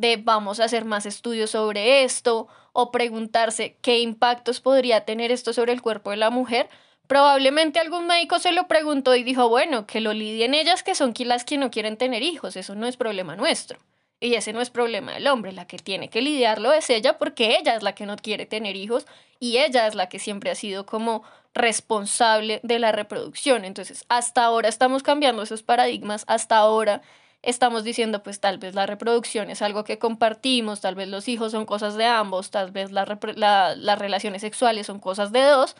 [0.00, 5.52] de vamos a hacer más estudios sobre esto o preguntarse qué impactos podría tener esto
[5.52, 6.68] sobre el cuerpo de la mujer.
[7.06, 11.12] Probablemente algún médico se lo preguntó y dijo, bueno, que lo lidien ellas que son
[11.18, 13.78] las que no quieren tener hijos, eso no es problema nuestro.
[14.20, 17.58] Y ese no es problema del hombre, la que tiene que lidiarlo es ella porque
[17.58, 19.06] ella es la que no quiere tener hijos
[19.38, 21.24] y ella es la que siempre ha sido como
[21.54, 23.64] responsable de la reproducción.
[23.64, 27.02] Entonces, hasta ahora estamos cambiando esos paradigmas, hasta ahora
[27.42, 31.52] estamos diciendo pues tal vez la reproducción es algo que compartimos, tal vez los hijos
[31.52, 35.76] son cosas de ambos, tal vez las relaciones sexuales son cosas de dos.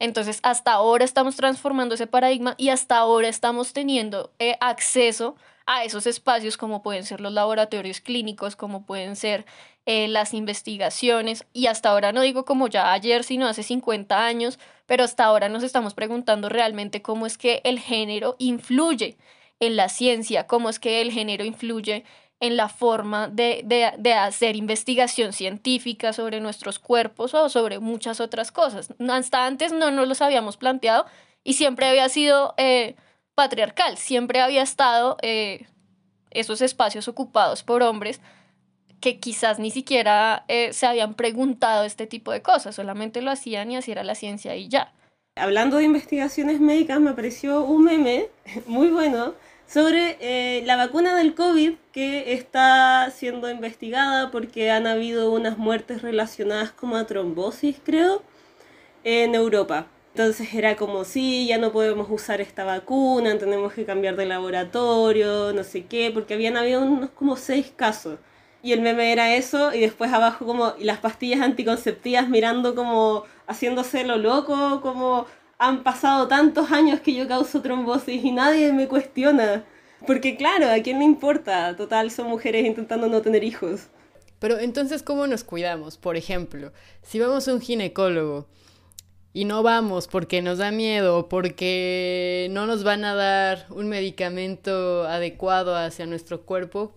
[0.00, 5.36] Entonces, hasta ahora estamos transformando ese paradigma y hasta ahora estamos teniendo eh, acceso
[5.66, 9.44] a esos espacios como pueden ser los laboratorios clínicos, como pueden ser
[9.84, 11.44] eh, las investigaciones.
[11.52, 15.50] Y hasta ahora no digo como ya ayer, sino hace 50 años, pero hasta ahora
[15.50, 19.18] nos estamos preguntando realmente cómo es que el género influye
[19.60, 22.04] en la ciencia, cómo es que el género influye
[22.40, 28.18] en la forma de, de, de, hacer investigación científica sobre nuestros cuerpos o sobre muchas
[28.18, 28.94] otras cosas.
[29.10, 31.04] Hasta antes no nos los habíamos planteado
[31.44, 32.96] y siempre había sido eh,
[33.34, 35.66] patriarcal, siempre había estado eh,
[36.30, 38.20] esos espacios ocupados por hombres
[39.00, 43.70] que quizás ni siquiera eh, se habían preguntado este tipo de cosas, solamente lo hacían
[43.70, 44.92] y así era la ciencia y ya.
[45.36, 48.28] Hablando de investigaciones médicas, me apareció un meme
[48.66, 49.34] muy bueno
[49.72, 56.02] sobre eh, la vacuna del COVID que está siendo investigada porque han habido unas muertes
[56.02, 58.22] relacionadas como a trombosis, creo,
[59.04, 59.86] en Europa.
[60.14, 65.52] Entonces era como, sí, ya no podemos usar esta vacuna, tenemos que cambiar de laboratorio,
[65.52, 68.18] no sé qué, porque habían habido unos como seis casos.
[68.62, 73.24] Y el meme era eso, y después abajo como y las pastillas anticonceptivas mirando como
[73.46, 75.26] haciéndose lo loco, como
[75.60, 79.62] han pasado tantos años que yo causo trombosis y nadie me cuestiona.
[80.06, 81.76] Porque claro, ¿a quién le importa?
[81.76, 83.88] Total, son mujeres intentando no tener hijos.
[84.38, 85.98] Pero entonces, ¿cómo nos cuidamos?
[85.98, 88.48] Por ejemplo, si vamos a un ginecólogo
[89.34, 93.90] y no vamos porque nos da miedo o porque no nos van a dar un
[93.90, 96.94] medicamento adecuado hacia nuestro cuerpo,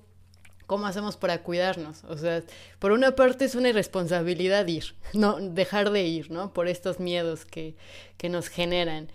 [0.66, 2.04] ¿cómo hacemos para cuidarnos?
[2.06, 2.44] O sea,
[2.80, 6.54] por una parte es una irresponsabilidad ir, no dejar de ir, ¿no?
[6.54, 7.76] Por estos miedos que,
[8.18, 9.12] que nos generan.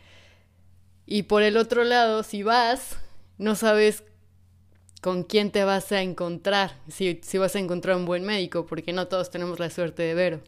[1.07, 2.97] Y por el otro lado, si vas,
[3.39, 4.05] no sabes
[5.01, 8.93] con quién te vas a encontrar, si, si vas a encontrar un buen médico, porque
[8.93, 10.41] no todos tenemos la suerte de ver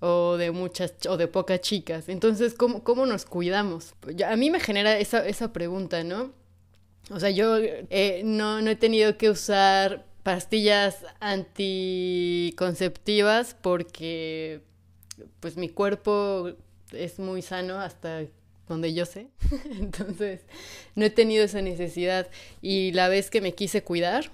[0.00, 2.08] o de muchas o de pocas chicas.
[2.08, 3.94] Entonces, ¿cómo, cómo nos cuidamos?
[4.26, 6.32] A mí me genera esa, esa pregunta, ¿no?
[7.10, 14.60] O sea, yo eh, no, no he tenido que usar pastillas anticonceptivas porque
[15.40, 16.52] pues mi cuerpo
[16.92, 18.22] es muy sano hasta
[18.68, 19.26] donde yo sé.
[19.80, 20.42] Entonces,
[20.94, 22.28] no he tenido esa necesidad.
[22.60, 24.30] Y la vez que me quise cuidar,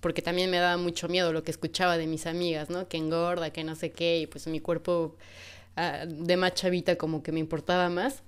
[0.00, 2.88] porque también me daba mucho miedo lo que escuchaba de mis amigas, ¿no?
[2.88, 5.16] Que engorda, que no sé qué, y pues mi cuerpo
[5.76, 6.52] uh, de más
[6.98, 8.22] como que me importaba más.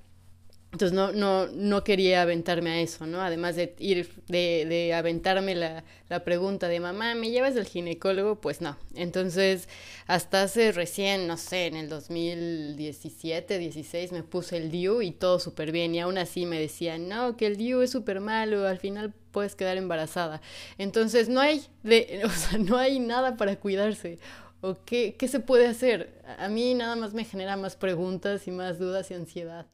[0.73, 3.23] Entonces no, no, no quería aventarme a eso, ¿no?
[3.23, 8.41] Además de ir, de, de aventarme la, la, pregunta de mamá, ¿me llevas al ginecólogo?
[8.41, 8.77] Pues no.
[8.95, 9.69] Entonces,
[10.07, 15.39] hasta hace recién, no sé, en el 2017, 16, me puse el DIU y todo
[15.39, 15.95] súper bien.
[15.95, 19.55] Y aún así me decían, no, que el DIU es súper malo, al final puedes
[19.55, 20.43] quedar embarazada.
[20.77, 24.19] Entonces, no hay, de, o sea, no hay nada para cuidarse.
[24.61, 26.21] ¿O qué, qué se puede hacer?
[26.39, 29.67] A mí nada más me genera más preguntas y más dudas y ansiedad.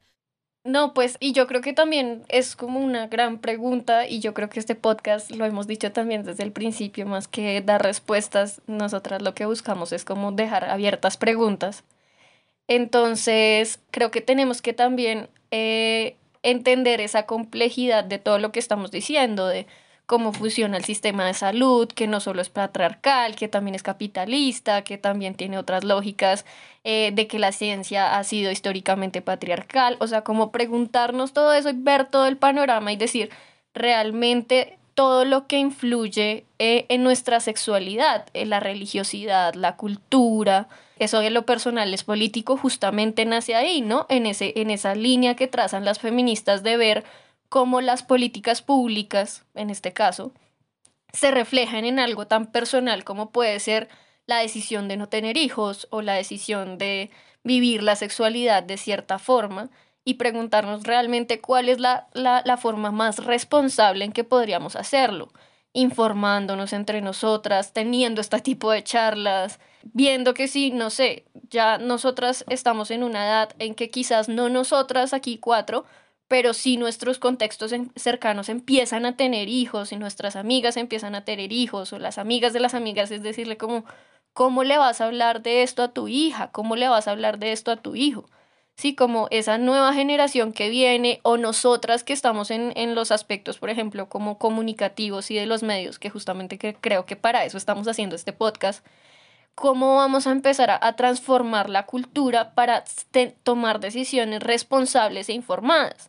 [0.64, 4.48] No, pues, y yo creo que también es como una gran pregunta, y yo creo
[4.48, 9.22] que este podcast lo hemos dicho también desde el principio, más que dar respuestas, nosotras
[9.22, 11.82] lo que buscamos es como dejar abiertas preguntas.
[12.68, 18.90] Entonces, creo que tenemos que también eh, entender esa complejidad de todo lo que estamos
[18.92, 19.66] diciendo, de
[20.12, 24.84] cómo funciona el sistema de salud, que no solo es patriarcal, que también es capitalista,
[24.84, 26.44] que también tiene otras lógicas
[26.84, 31.70] eh, de que la ciencia ha sido históricamente patriarcal, o sea, como preguntarnos todo eso
[31.70, 33.30] y ver todo el panorama y decir,
[33.72, 41.20] realmente todo lo que influye eh, en nuestra sexualidad, en la religiosidad, la cultura, eso
[41.20, 44.04] de lo personal es político, justamente nace ahí, ¿no?
[44.10, 47.04] En, ese, en esa línea que trazan las feministas de ver
[47.53, 50.32] cómo las políticas públicas, en este caso,
[51.12, 53.90] se reflejan en algo tan personal como puede ser
[54.24, 57.11] la decisión de no tener hijos o la decisión de
[57.44, 59.68] vivir la sexualidad de cierta forma
[60.03, 65.30] y preguntarnos realmente cuál es la, la, forma más responsable en que podríamos hacerlo,
[65.74, 69.61] informándonos entre nosotras, teniendo este tipo de charlas,
[69.92, 74.48] viendo que si, no sé, ya nosotras estamos en una edad en que quizás no
[74.48, 75.84] nosotras aquí cuatro,
[76.33, 81.53] pero si nuestros contextos cercanos empiezan a tener hijos y nuestras amigas empiezan a tener
[81.53, 83.85] hijos o las amigas de las amigas, es decirle como,
[84.33, 86.51] ¿cómo le vas a hablar de esto a tu hija?
[86.51, 88.30] ¿Cómo le vas a hablar de esto a tu hijo?
[88.76, 93.59] Sí, como esa nueva generación que viene o nosotras que estamos en, en los aspectos,
[93.59, 97.59] por ejemplo, como comunicativos y de los medios, que justamente que creo que para eso
[97.59, 98.83] estamos haciendo este podcast,
[99.55, 102.85] cómo vamos a empezar a, a transformar la cultura para
[103.43, 106.09] tomar decisiones responsables e informadas.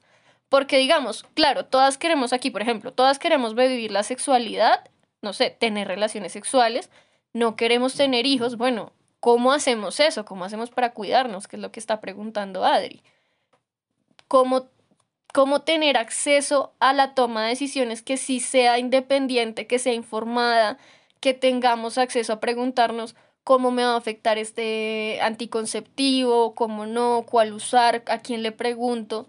[0.53, 4.87] Porque digamos, claro, todas queremos aquí, por ejemplo, todas queremos vivir la sexualidad,
[5.23, 6.91] no sé, tener relaciones sexuales,
[7.33, 10.25] no queremos tener hijos, bueno, ¿cómo hacemos eso?
[10.25, 11.47] ¿Cómo hacemos para cuidarnos?
[11.47, 13.01] Que es lo que está preguntando Adri.
[14.27, 14.67] cómo,
[15.33, 20.77] cómo tener acceso a la toma de decisiones que sí sea independiente, que sea informada,
[21.19, 27.53] que tengamos acceso a preguntarnos cómo me va a afectar este anticonceptivo, cómo no, cuál
[27.53, 29.27] usar, a quién le pregunto.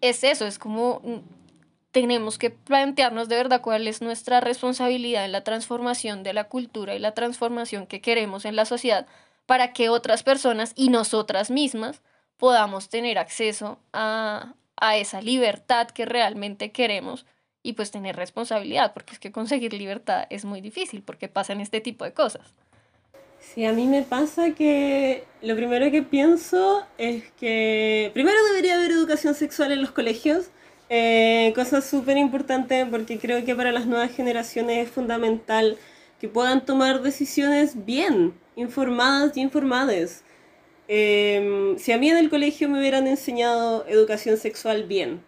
[0.00, 1.20] Es eso, es como mm,
[1.90, 6.94] tenemos que plantearnos de verdad cuál es nuestra responsabilidad en la transformación de la cultura
[6.94, 9.06] y la transformación que queremos en la sociedad
[9.46, 12.02] para que otras personas y nosotras mismas
[12.36, 17.24] podamos tener acceso a, a esa libertad que realmente queremos
[17.62, 21.80] y pues tener responsabilidad, porque es que conseguir libertad es muy difícil porque pasan este
[21.80, 22.54] tipo de cosas.
[23.54, 28.90] Sí, a mí me pasa que lo primero que pienso es que primero debería haber
[28.90, 30.50] educación sexual en los colegios,
[30.90, 35.78] eh, cosa súper importante porque creo que para las nuevas generaciones es fundamental
[36.20, 40.22] que puedan tomar decisiones bien, informadas y informadas.
[40.88, 45.22] Em, si a mí en el colegio me hubieran enseñado educación sexual bien,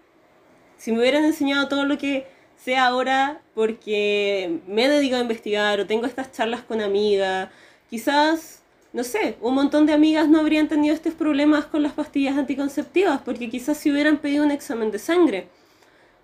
[0.77, 5.81] si me hubieran enseñado todo lo que sé ahora porque me he dedicado a investigar
[5.81, 7.49] o tengo estas charlas con amigas,
[7.91, 8.63] quizás,
[8.93, 13.21] no sé, un montón de amigas no habrían tenido estos problemas con las pastillas anticonceptivas,
[13.23, 15.49] porque quizás si hubieran pedido un examen de sangre,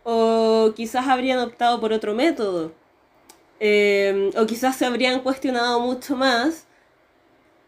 [0.05, 2.73] o quizás habrían optado por otro método,
[3.61, 6.67] em, o quizás se habrían cuestionado mucho más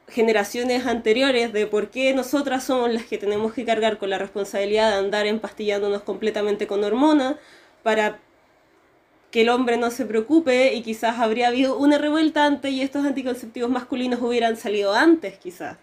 [0.09, 4.90] generaciones anteriores de por qué nosotras somos las que tenemos que cargar con la responsabilidad
[4.90, 7.36] de andar empastillándonos completamente con hormonas
[7.82, 8.20] para
[9.37, 13.05] que el hombre no se preocupe y quizás habría habido una revuelta antes y estos
[13.05, 15.76] anticonceptivos masculinos hubieran salido antes quizás.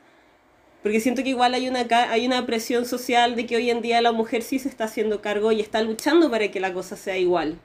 [0.82, 4.02] Porque siento que igual hay una, hay una presión social de que hoy en día
[4.02, 7.20] la mujer sí se está haciendo cargo y está luchando para que la cosa sea
[7.20, 7.60] igual.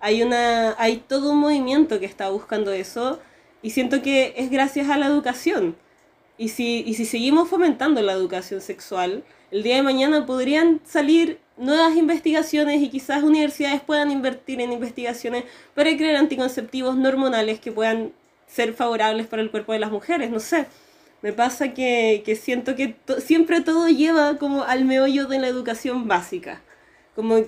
[0.00, 3.20] Hay, una, hay todo un movimiento que está buscando eso
[3.62, 5.76] y siento que es gracias a la educación.
[6.36, 9.22] Y si, y si seguimos fomentando la educación sexual,
[9.52, 15.44] el día de mañana podrían salir nuevas investigaciones y quizás universidades puedan invertir en investigaciones
[15.74, 18.12] para crear anticonceptivos hormonales que puedan
[18.46, 20.66] ser favorables para el cuerpo de las mujeres, no sé.
[21.20, 26.08] Me pasa que, que siento que siempre todo lleva como al meollo de la educación
[26.08, 26.62] básica.
[27.14, 27.44] Como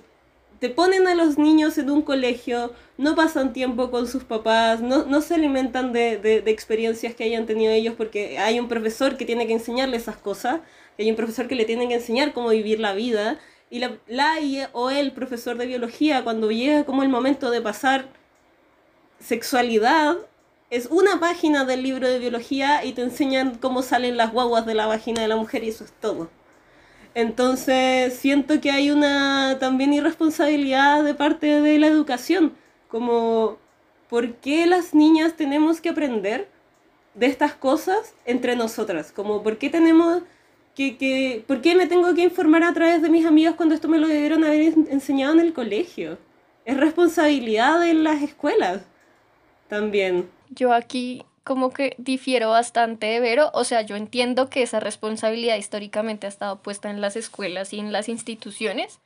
[0.60, 5.04] te ponen a los niños en un colegio, no pasan tiempo con sus papás, no,
[5.04, 9.24] no se alimentan de, de, experiencias que hayan tenido ellos porque hay un profesor que
[9.24, 10.60] tiene que enseñarles esas cosas,
[10.98, 13.38] hay un profesor que le tiene que enseñar cómo vivir la vida
[13.70, 14.34] y la, la
[14.72, 18.06] o el profesor de biología, cuando llega como el momento de pasar
[19.18, 20.16] sexualidad,
[20.70, 24.74] es una página del libro de biología y te enseñan cómo salen las guaguas de
[24.74, 26.30] la vagina de la mujer y eso es todo.
[27.14, 32.54] Entonces siento que hay una también irresponsabilidad de parte de la educación,
[32.88, 33.58] como
[34.08, 36.48] ¿por qué las niñas tenemos que aprender
[37.14, 39.12] de estas cosas entre nosotras?
[39.12, 40.22] Como ¿por qué tenemos
[40.74, 43.88] que, que, ¿por qué me tengo que informar a través de mis amigos cuando esto
[43.88, 46.18] me lo debieron haber enseñado en el colegio?
[46.64, 48.82] Es responsabilidad de las escuelas
[49.68, 50.28] también.
[50.50, 55.56] Yo aquí como que difiero bastante de Vero, o sea, yo entiendo que esa responsabilidad
[55.56, 59.00] históricamente ha estado puesta en las escuelas y en las instituciones,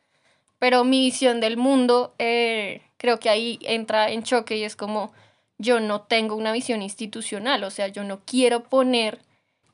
[0.61, 5.13] pero mi visión del mundo eh, creo que ahí entra en choque y es como
[5.59, 9.19] yo no tengo una visión institucional, o sea, yo no quiero poner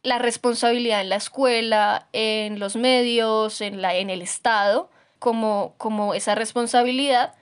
[0.04, 6.14] la responsabilidad en la escuela, en los medios, en, la, en el Estado, como, como
[6.14, 7.34] esa responsabilidad,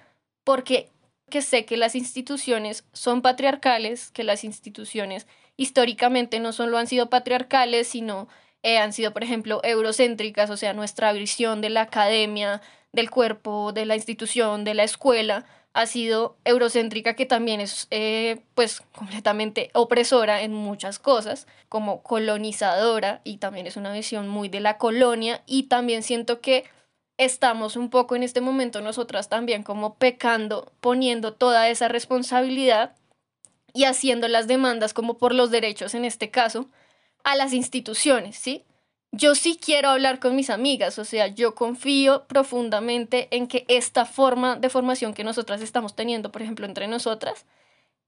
[0.45, 0.89] porque
[1.29, 7.11] que sé que las instituciones son patriarcales, que las instituciones históricamente no solo han sido
[7.11, 8.29] patriarcales, sino
[8.63, 13.73] eh, han sido, por ejemplo, eurocéntricas, o sea, nuestra visión de la academia, del cuerpo,
[13.73, 19.71] de la institución, de la escuela, ha sido eurocéntrica, que también es eh, pues completamente
[19.73, 25.43] opresora en muchas cosas, como colonizadora, y también es una visión muy de la colonia,
[25.47, 26.65] y también siento que
[27.17, 32.97] estamos un poco en este momento nosotras también como pecando, poniendo toda esa responsabilidad
[33.73, 36.69] y haciendo las demandas como por los derechos en este caso
[37.25, 38.65] a las instituciones, ¿sí?
[39.13, 44.07] Yo sí quiero hablar con mis amigas, o sea, yo confío profundamente en que esta
[44.07, 47.45] forma de formación que nosotras estamos teniendo, por ejemplo, entre nosotras,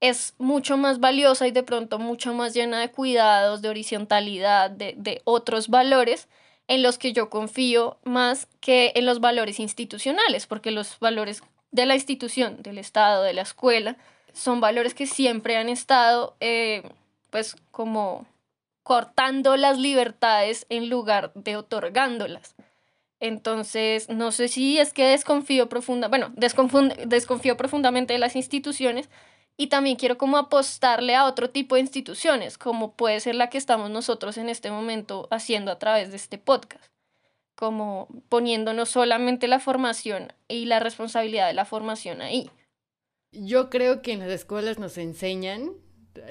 [0.01, 4.95] es mucho más valiosa y de pronto mucho más llena de cuidados, de horizontalidad, de,
[4.97, 6.27] de otros valores
[6.67, 11.85] en los que yo confío más que en los valores institucionales, porque los valores de
[11.85, 13.97] la institución, del Estado, de la escuela,
[14.33, 16.83] son valores que siempre han estado, eh,
[17.29, 18.25] pues, como
[18.85, 22.53] cortando las libertades en lugar de otorgándolas.
[23.19, 29.09] Entonces, no sé si es que desconfío profunda, bueno, desconfío profundamente de las instituciones
[29.57, 33.57] y también quiero como apostarle a otro tipo de instituciones, como puede ser la que
[33.57, 36.85] estamos nosotros en este momento haciendo a través de este podcast.
[37.55, 42.51] como poniéndonos solamente la formación y la responsabilidad de la formación ahí.
[43.31, 45.71] Yo creo que en las escuelas nos enseñan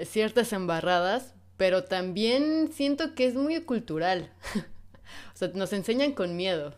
[0.05, 4.31] ciertas embarradas, pero también siento que es muy cultural.
[5.35, 6.75] o sea, nos enseñan con miedo.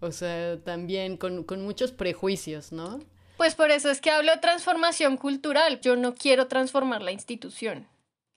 [0.00, 3.00] O sea, también con, con muchos prejuicios, ¿no?
[3.36, 5.80] Pues por eso es que hablo de transformación cultural.
[5.80, 7.86] Yo no quiero transformar la institución.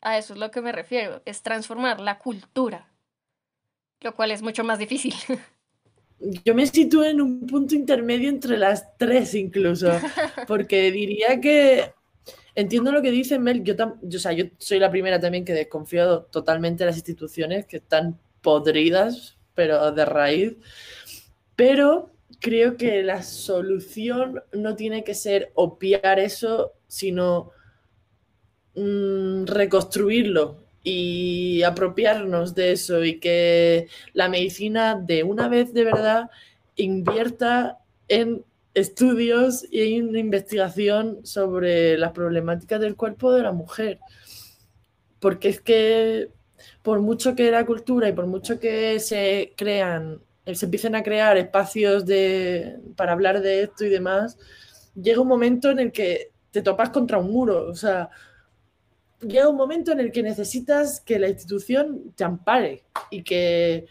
[0.02, 2.88] A eso es lo que me refiero, es transformar la cultura,
[4.00, 5.14] lo cual es mucho más difícil.
[6.46, 9.90] Yo me sitúo en un punto intermedio entre las tres incluso,
[10.48, 11.94] porque diría que
[12.56, 16.84] entiendo lo que dice Mel, yo, yo, yo soy la primera también que desconfío totalmente
[16.84, 20.56] de las instituciones que están podridas, pero de raíz,
[21.56, 27.52] pero creo que la solución no tiene que ser opiar eso, sino
[28.76, 36.30] mm, reconstruirlo y apropiarnos de eso y que la medicina de una vez de verdad
[36.76, 38.46] invierta en
[38.80, 44.00] estudios y en investigación sobre las problemáticas del cuerpo de la mujer.
[45.20, 46.30] Porque es que
[46.82, 50.22] por mucho que la cultura y por mucho que se crean
[50.56, 54.38] se empiecen a crear espacios de, para hablar de esto y demás,
[54.96, 57.68] llega un momento en el que te topas contra un muro.
[57.68, 58.10] O sea,
[59.22, 63.86] llega un momento en el que necesitas que la institución te ampare y que,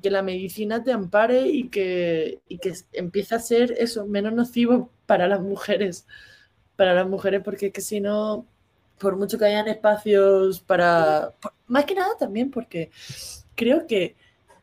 [0.00, 4.90] que la medicina te ampare y que, y que empiece a ser eso, menos nocivo
[5.06, 6.06] para las mujeres.
[6.76, 8.46] Para las mujeres, porque es que si no,
[8.98, 11.34] por mucho que hayan espacios para.
[11.66, 12.90] Más que nada también porque
[13.54, 14.16] creo que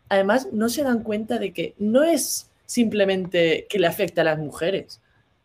[0.09, 4.39] además no se dan cuenta de que no es simplemente que le afecta a las
[4.39, 5.01] mujeres,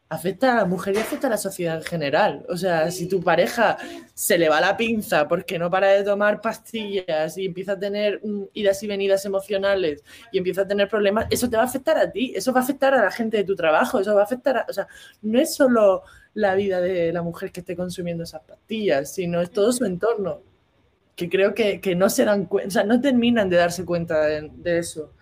[0.09, 2.47] afecta a la mujer y afecta a la sociedad en general.
[2.49, 3.77] O sea, si tu pareja
[4.15, 8.21] se le va la pinza porque no para de tomar pastillas y empieza a tener
[8.53, 12.11] idas y venidas emocionales y empieza a tener problemas, eso te va a afectar a
[12.11, 14.59] ti, eso va a afectar a la gente de tu trabajo, eso va a afectar
[14.59, 14.67] a...
[14.69, 14.87] O sea,
[15.23, 16.03] no es solo
[16.35, 20.43] la vida de la mujer que esté consumiendo esas pastillas, sino es todo su entorno
[21.17, 24.79] que creo que, no se dan cuenta, o sea, no terminan de darse cuenta de,
[24.79, 25.15] eso.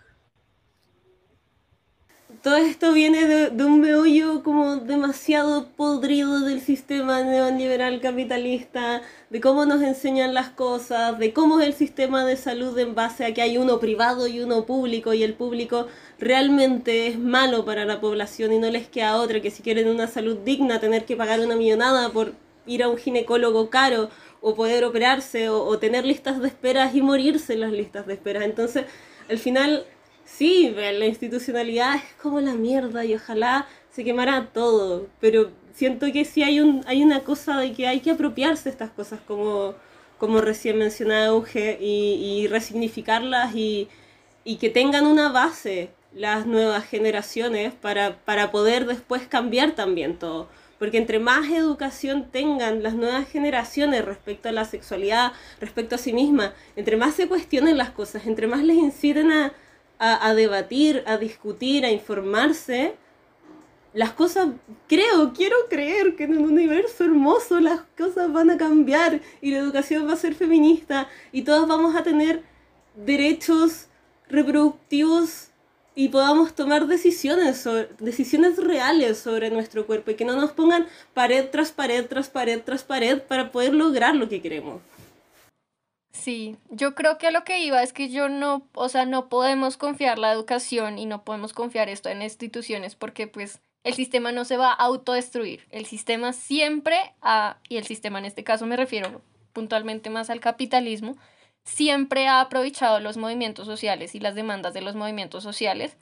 [2.45, 9.64] Todo esto viene de, un meollo como demasiado podrido del sistema neoliberal capitalista, de cómo
[9.64, 13.40] nos enseñan las cosas, de cómo es el sistema de salud en base a que
[13.40, 15.86] hay uno privado y uno público y el público
[16.18, 20.07] realmente es malo para la población y no les queda otra que si quieren una
[20.07, 22.34] salud digna tener que pagar una millonada por
[22.66, 24.11] ir a un ginecólogo caro
[24.42, 28.45] o poder operarse o, tener listas de esperas y morirse en las listas de esperas.
[28.45, 28.84] Entonces,
[29.30, 29.86] al final,
[30.24, 36.24] sí, la institucionalidad es como la mierda y ojalá se quemara todo, pero siento que
[36.24, 39.74] sí hay, un, hay una cosa de que hay que apropiarse de estas cosas como,
[40.18, 43.88] como recién mencionaba Euge y, y resignificarlas y,
[44.44, 50.48] y que tengan una base las nuevas generaciones para, para poder después cambiar también todo.
[50.78, 56.12] Porque entre más educación tengan las nuevas generaciones respecto a la sexualidad, respecto a sí
[56.12, 59.52] misma, entre más se cuestionen las cosas, entre más les inciten a,
[59.99, 62.97] a, debatir, a discutir, a informarse,
[63.95, 64.49] las cosas,
[64.88, 69.59] creo, quiero creer que en un universo hermoso las cosas van a cambiar y la
[69.59, 72.42] educación va a ser feminista y todos vamos a tener
[72.97, 73.86] derechos
[74.28, 75.51] reproductivos
[75.95, 77.68] y podamos tomar decisiones,
[78.01, 82.61] decisiones reales sobre nuestro cuerpo y que no nos pongan pared tras pared, tras pared,
[82.64, 84.82] tras pared para poder lograr lo que queremos.
[86.14, 89.76] Sí, yo creo que lo que iba es que yo no, o sea, no podemos
[89.76, 94.44] confiar la educación y no podemos confiar esto en instituciones porque pues el sistema no
[94.44, 95.66] se va a autodestruir.
[95.70, 100.38] El sistema siempre, a, y el sistema en este caso me refiero puntualmente más al
[100.38, 101.16] capitalismo,
[101.64, 105.96] siempre ha aprovechado los movimientos sociales y las demandas de los movimientos sociales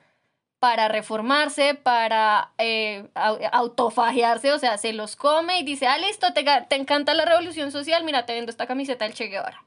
[0.59, 6.45] para reformarse, para eh, autofagiarse, o sea, se los come y dice, ah, listo, te,
[6.69, 9.65] te, encanta la revolución social, mira, te vendo esta camiseta del Che Guevara.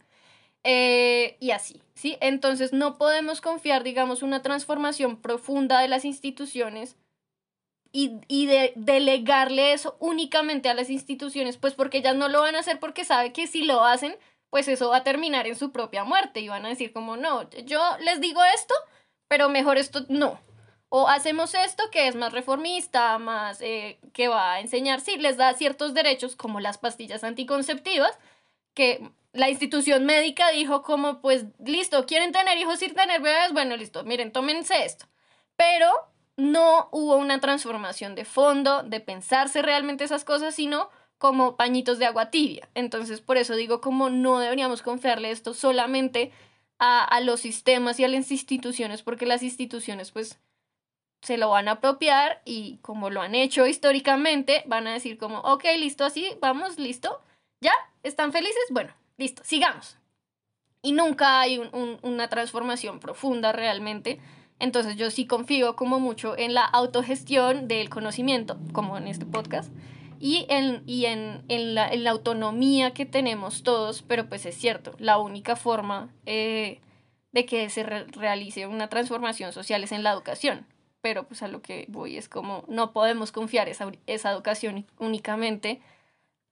[0.68, 2.18] Eh, y así, ¿sí?
[2.22, 6.98] Entonces no podemos confiar, digamos, una transformación profunda de las instituciones
[7.92, 12.56] y, y de delegarle eso únicamente a las instituciones, pues porque ellas no lo van
[12.56, 14.18] a hacer porque sabe que si lo hacen,
[14.50, 17.48] pues eso va a terminar en su propia muerte y van a decir como, no,
[17.66, 18.74] yo les digo esto,
[19.28, 20.40] pero mejor esto no.
[20.90, 25.38] O hacemos esto que es más reformista, más eh, que va a enseñar, sí, les
[25.38, 28.18] da ciertos derechos como las pastillas anticonceptivas,
[28.74, 33.76] que la institución médica dijo como, pues listo, quieren tener hijos sin tener bebés, bueno,
[33.76, 35.06] listo, miren, tómense esto.
[35.56, 35.90] Pero
[36.38, 42.06] no hubo una transformación de fondo, de pensarse realmente esas cosas, sino como pañitos de
[42.06, 42.70] agua tibia.
[42.76, 46.32] Entonces, por eso digo como no deberíamos confiarle esto solamente
[46.80, 50.40] a, a los sistemas y a las instituciones, porque las instituciones pues
[51.22, 55.40] se lo van a apropiar y como lo han hecho históricamente, van a decir como,
[55.40, 57.22] ok, listo, así, vamos, listo,
[57.62, 57.74] ya,
[58.04, 58.64] ¿están felices?
[58.70, 59.98] Bueno, listo, sigamos.
[60.82, 61.60] Y nunca hay
[62.04, 64.20] una transformación profunda realmente.
[64.60, 69.74] Entonces yo sí confío como mucho en la autogestión del conocimiento, como en este podcast,
[70.20, 74.56] y en, y en, en, la, en la, autonomía que tenemos todos, pero pues es
[74.56, 76.80] cierto, la única forma eh,
[77.34, 80.66] de que se realice una transformación social es en la educación
[81.06, 85.80] pero pues a lo que voy es como no podemos confiar esa, esa educación únicamente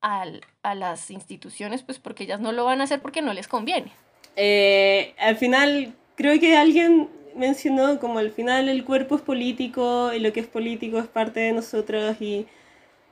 [0.03, 3.47] al, a las instituciones, pues porque ellas no lo van a hacer porque no les
[3.47, 3.91] conviene.
[4.35, 10.19] Eh, al final, creo que alguien mencionó como al final el cuerpo es político y
[10.19, 12.47] lo que es político es parte de nosotros y,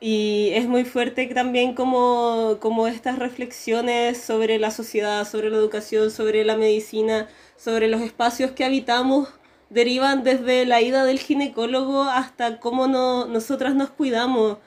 [0.02, 6.12] y es muy fuerte también como, como estas reflexiones sobre la sociedad, sobre la educación,
[6.12, 9.30] sobre la medicina, sobre los espacios que habitamos
[9.70, 14.58] derivan desde la ida del ginecólogo hasta cómo no, nosotras nos cuidamos.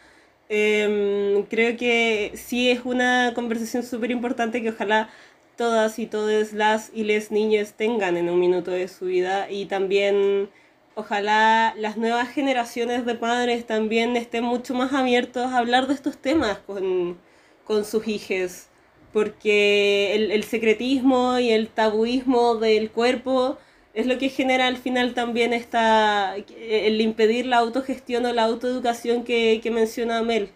[0.49, 5.09] Em, creo que sí es una conversación súper importante que ojalá
[5.57, 9.67] todas y todas las y les niñas tengan en un minuto de su vida y
[9.67, 10.51] también
[10.95, 16.19] ojalá las nuevas generaciones de padres también estén mucho más abiertos a hablar de estos
[16.19, 17.19] temas con,
[17.65, 18.69] con sus hijos
[19.13, 23.59] porque el, el secretismo y el tabuismo del cuerpo
[23.95, 29.25] es lo que genera al final también esta, el impedir la autogestión o la autoeducación
[29.25, 30.51] que, que menciona Mel.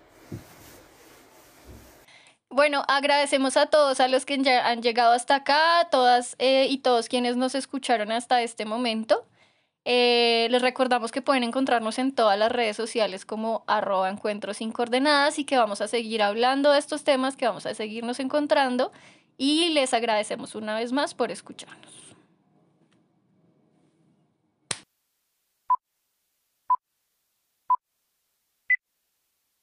[2.50, 6.78] Bueno, agradecemos a todos, a los que ya han llegado hasta acá, todas eh, y
[6.78, 9.24] todos quienes nos escucharon hasta este momento.
[9.84, 14.72] Eh, les recordamos que pueden encontrarnos en todas las redes sociales como arroba encuentros sin
[14.72, 18.92] coordenadas y que vamos a seguir hablando de estos temas, que vamos a seguirnos encontrando
[19.36, 21.98] y les agradecemos una vez más por escucharnos.
[22.00, 22.06] Sin dos,
[29.48, 29.57] eh,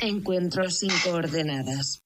[0.00, 2.02] Encuentros sin coordenadas.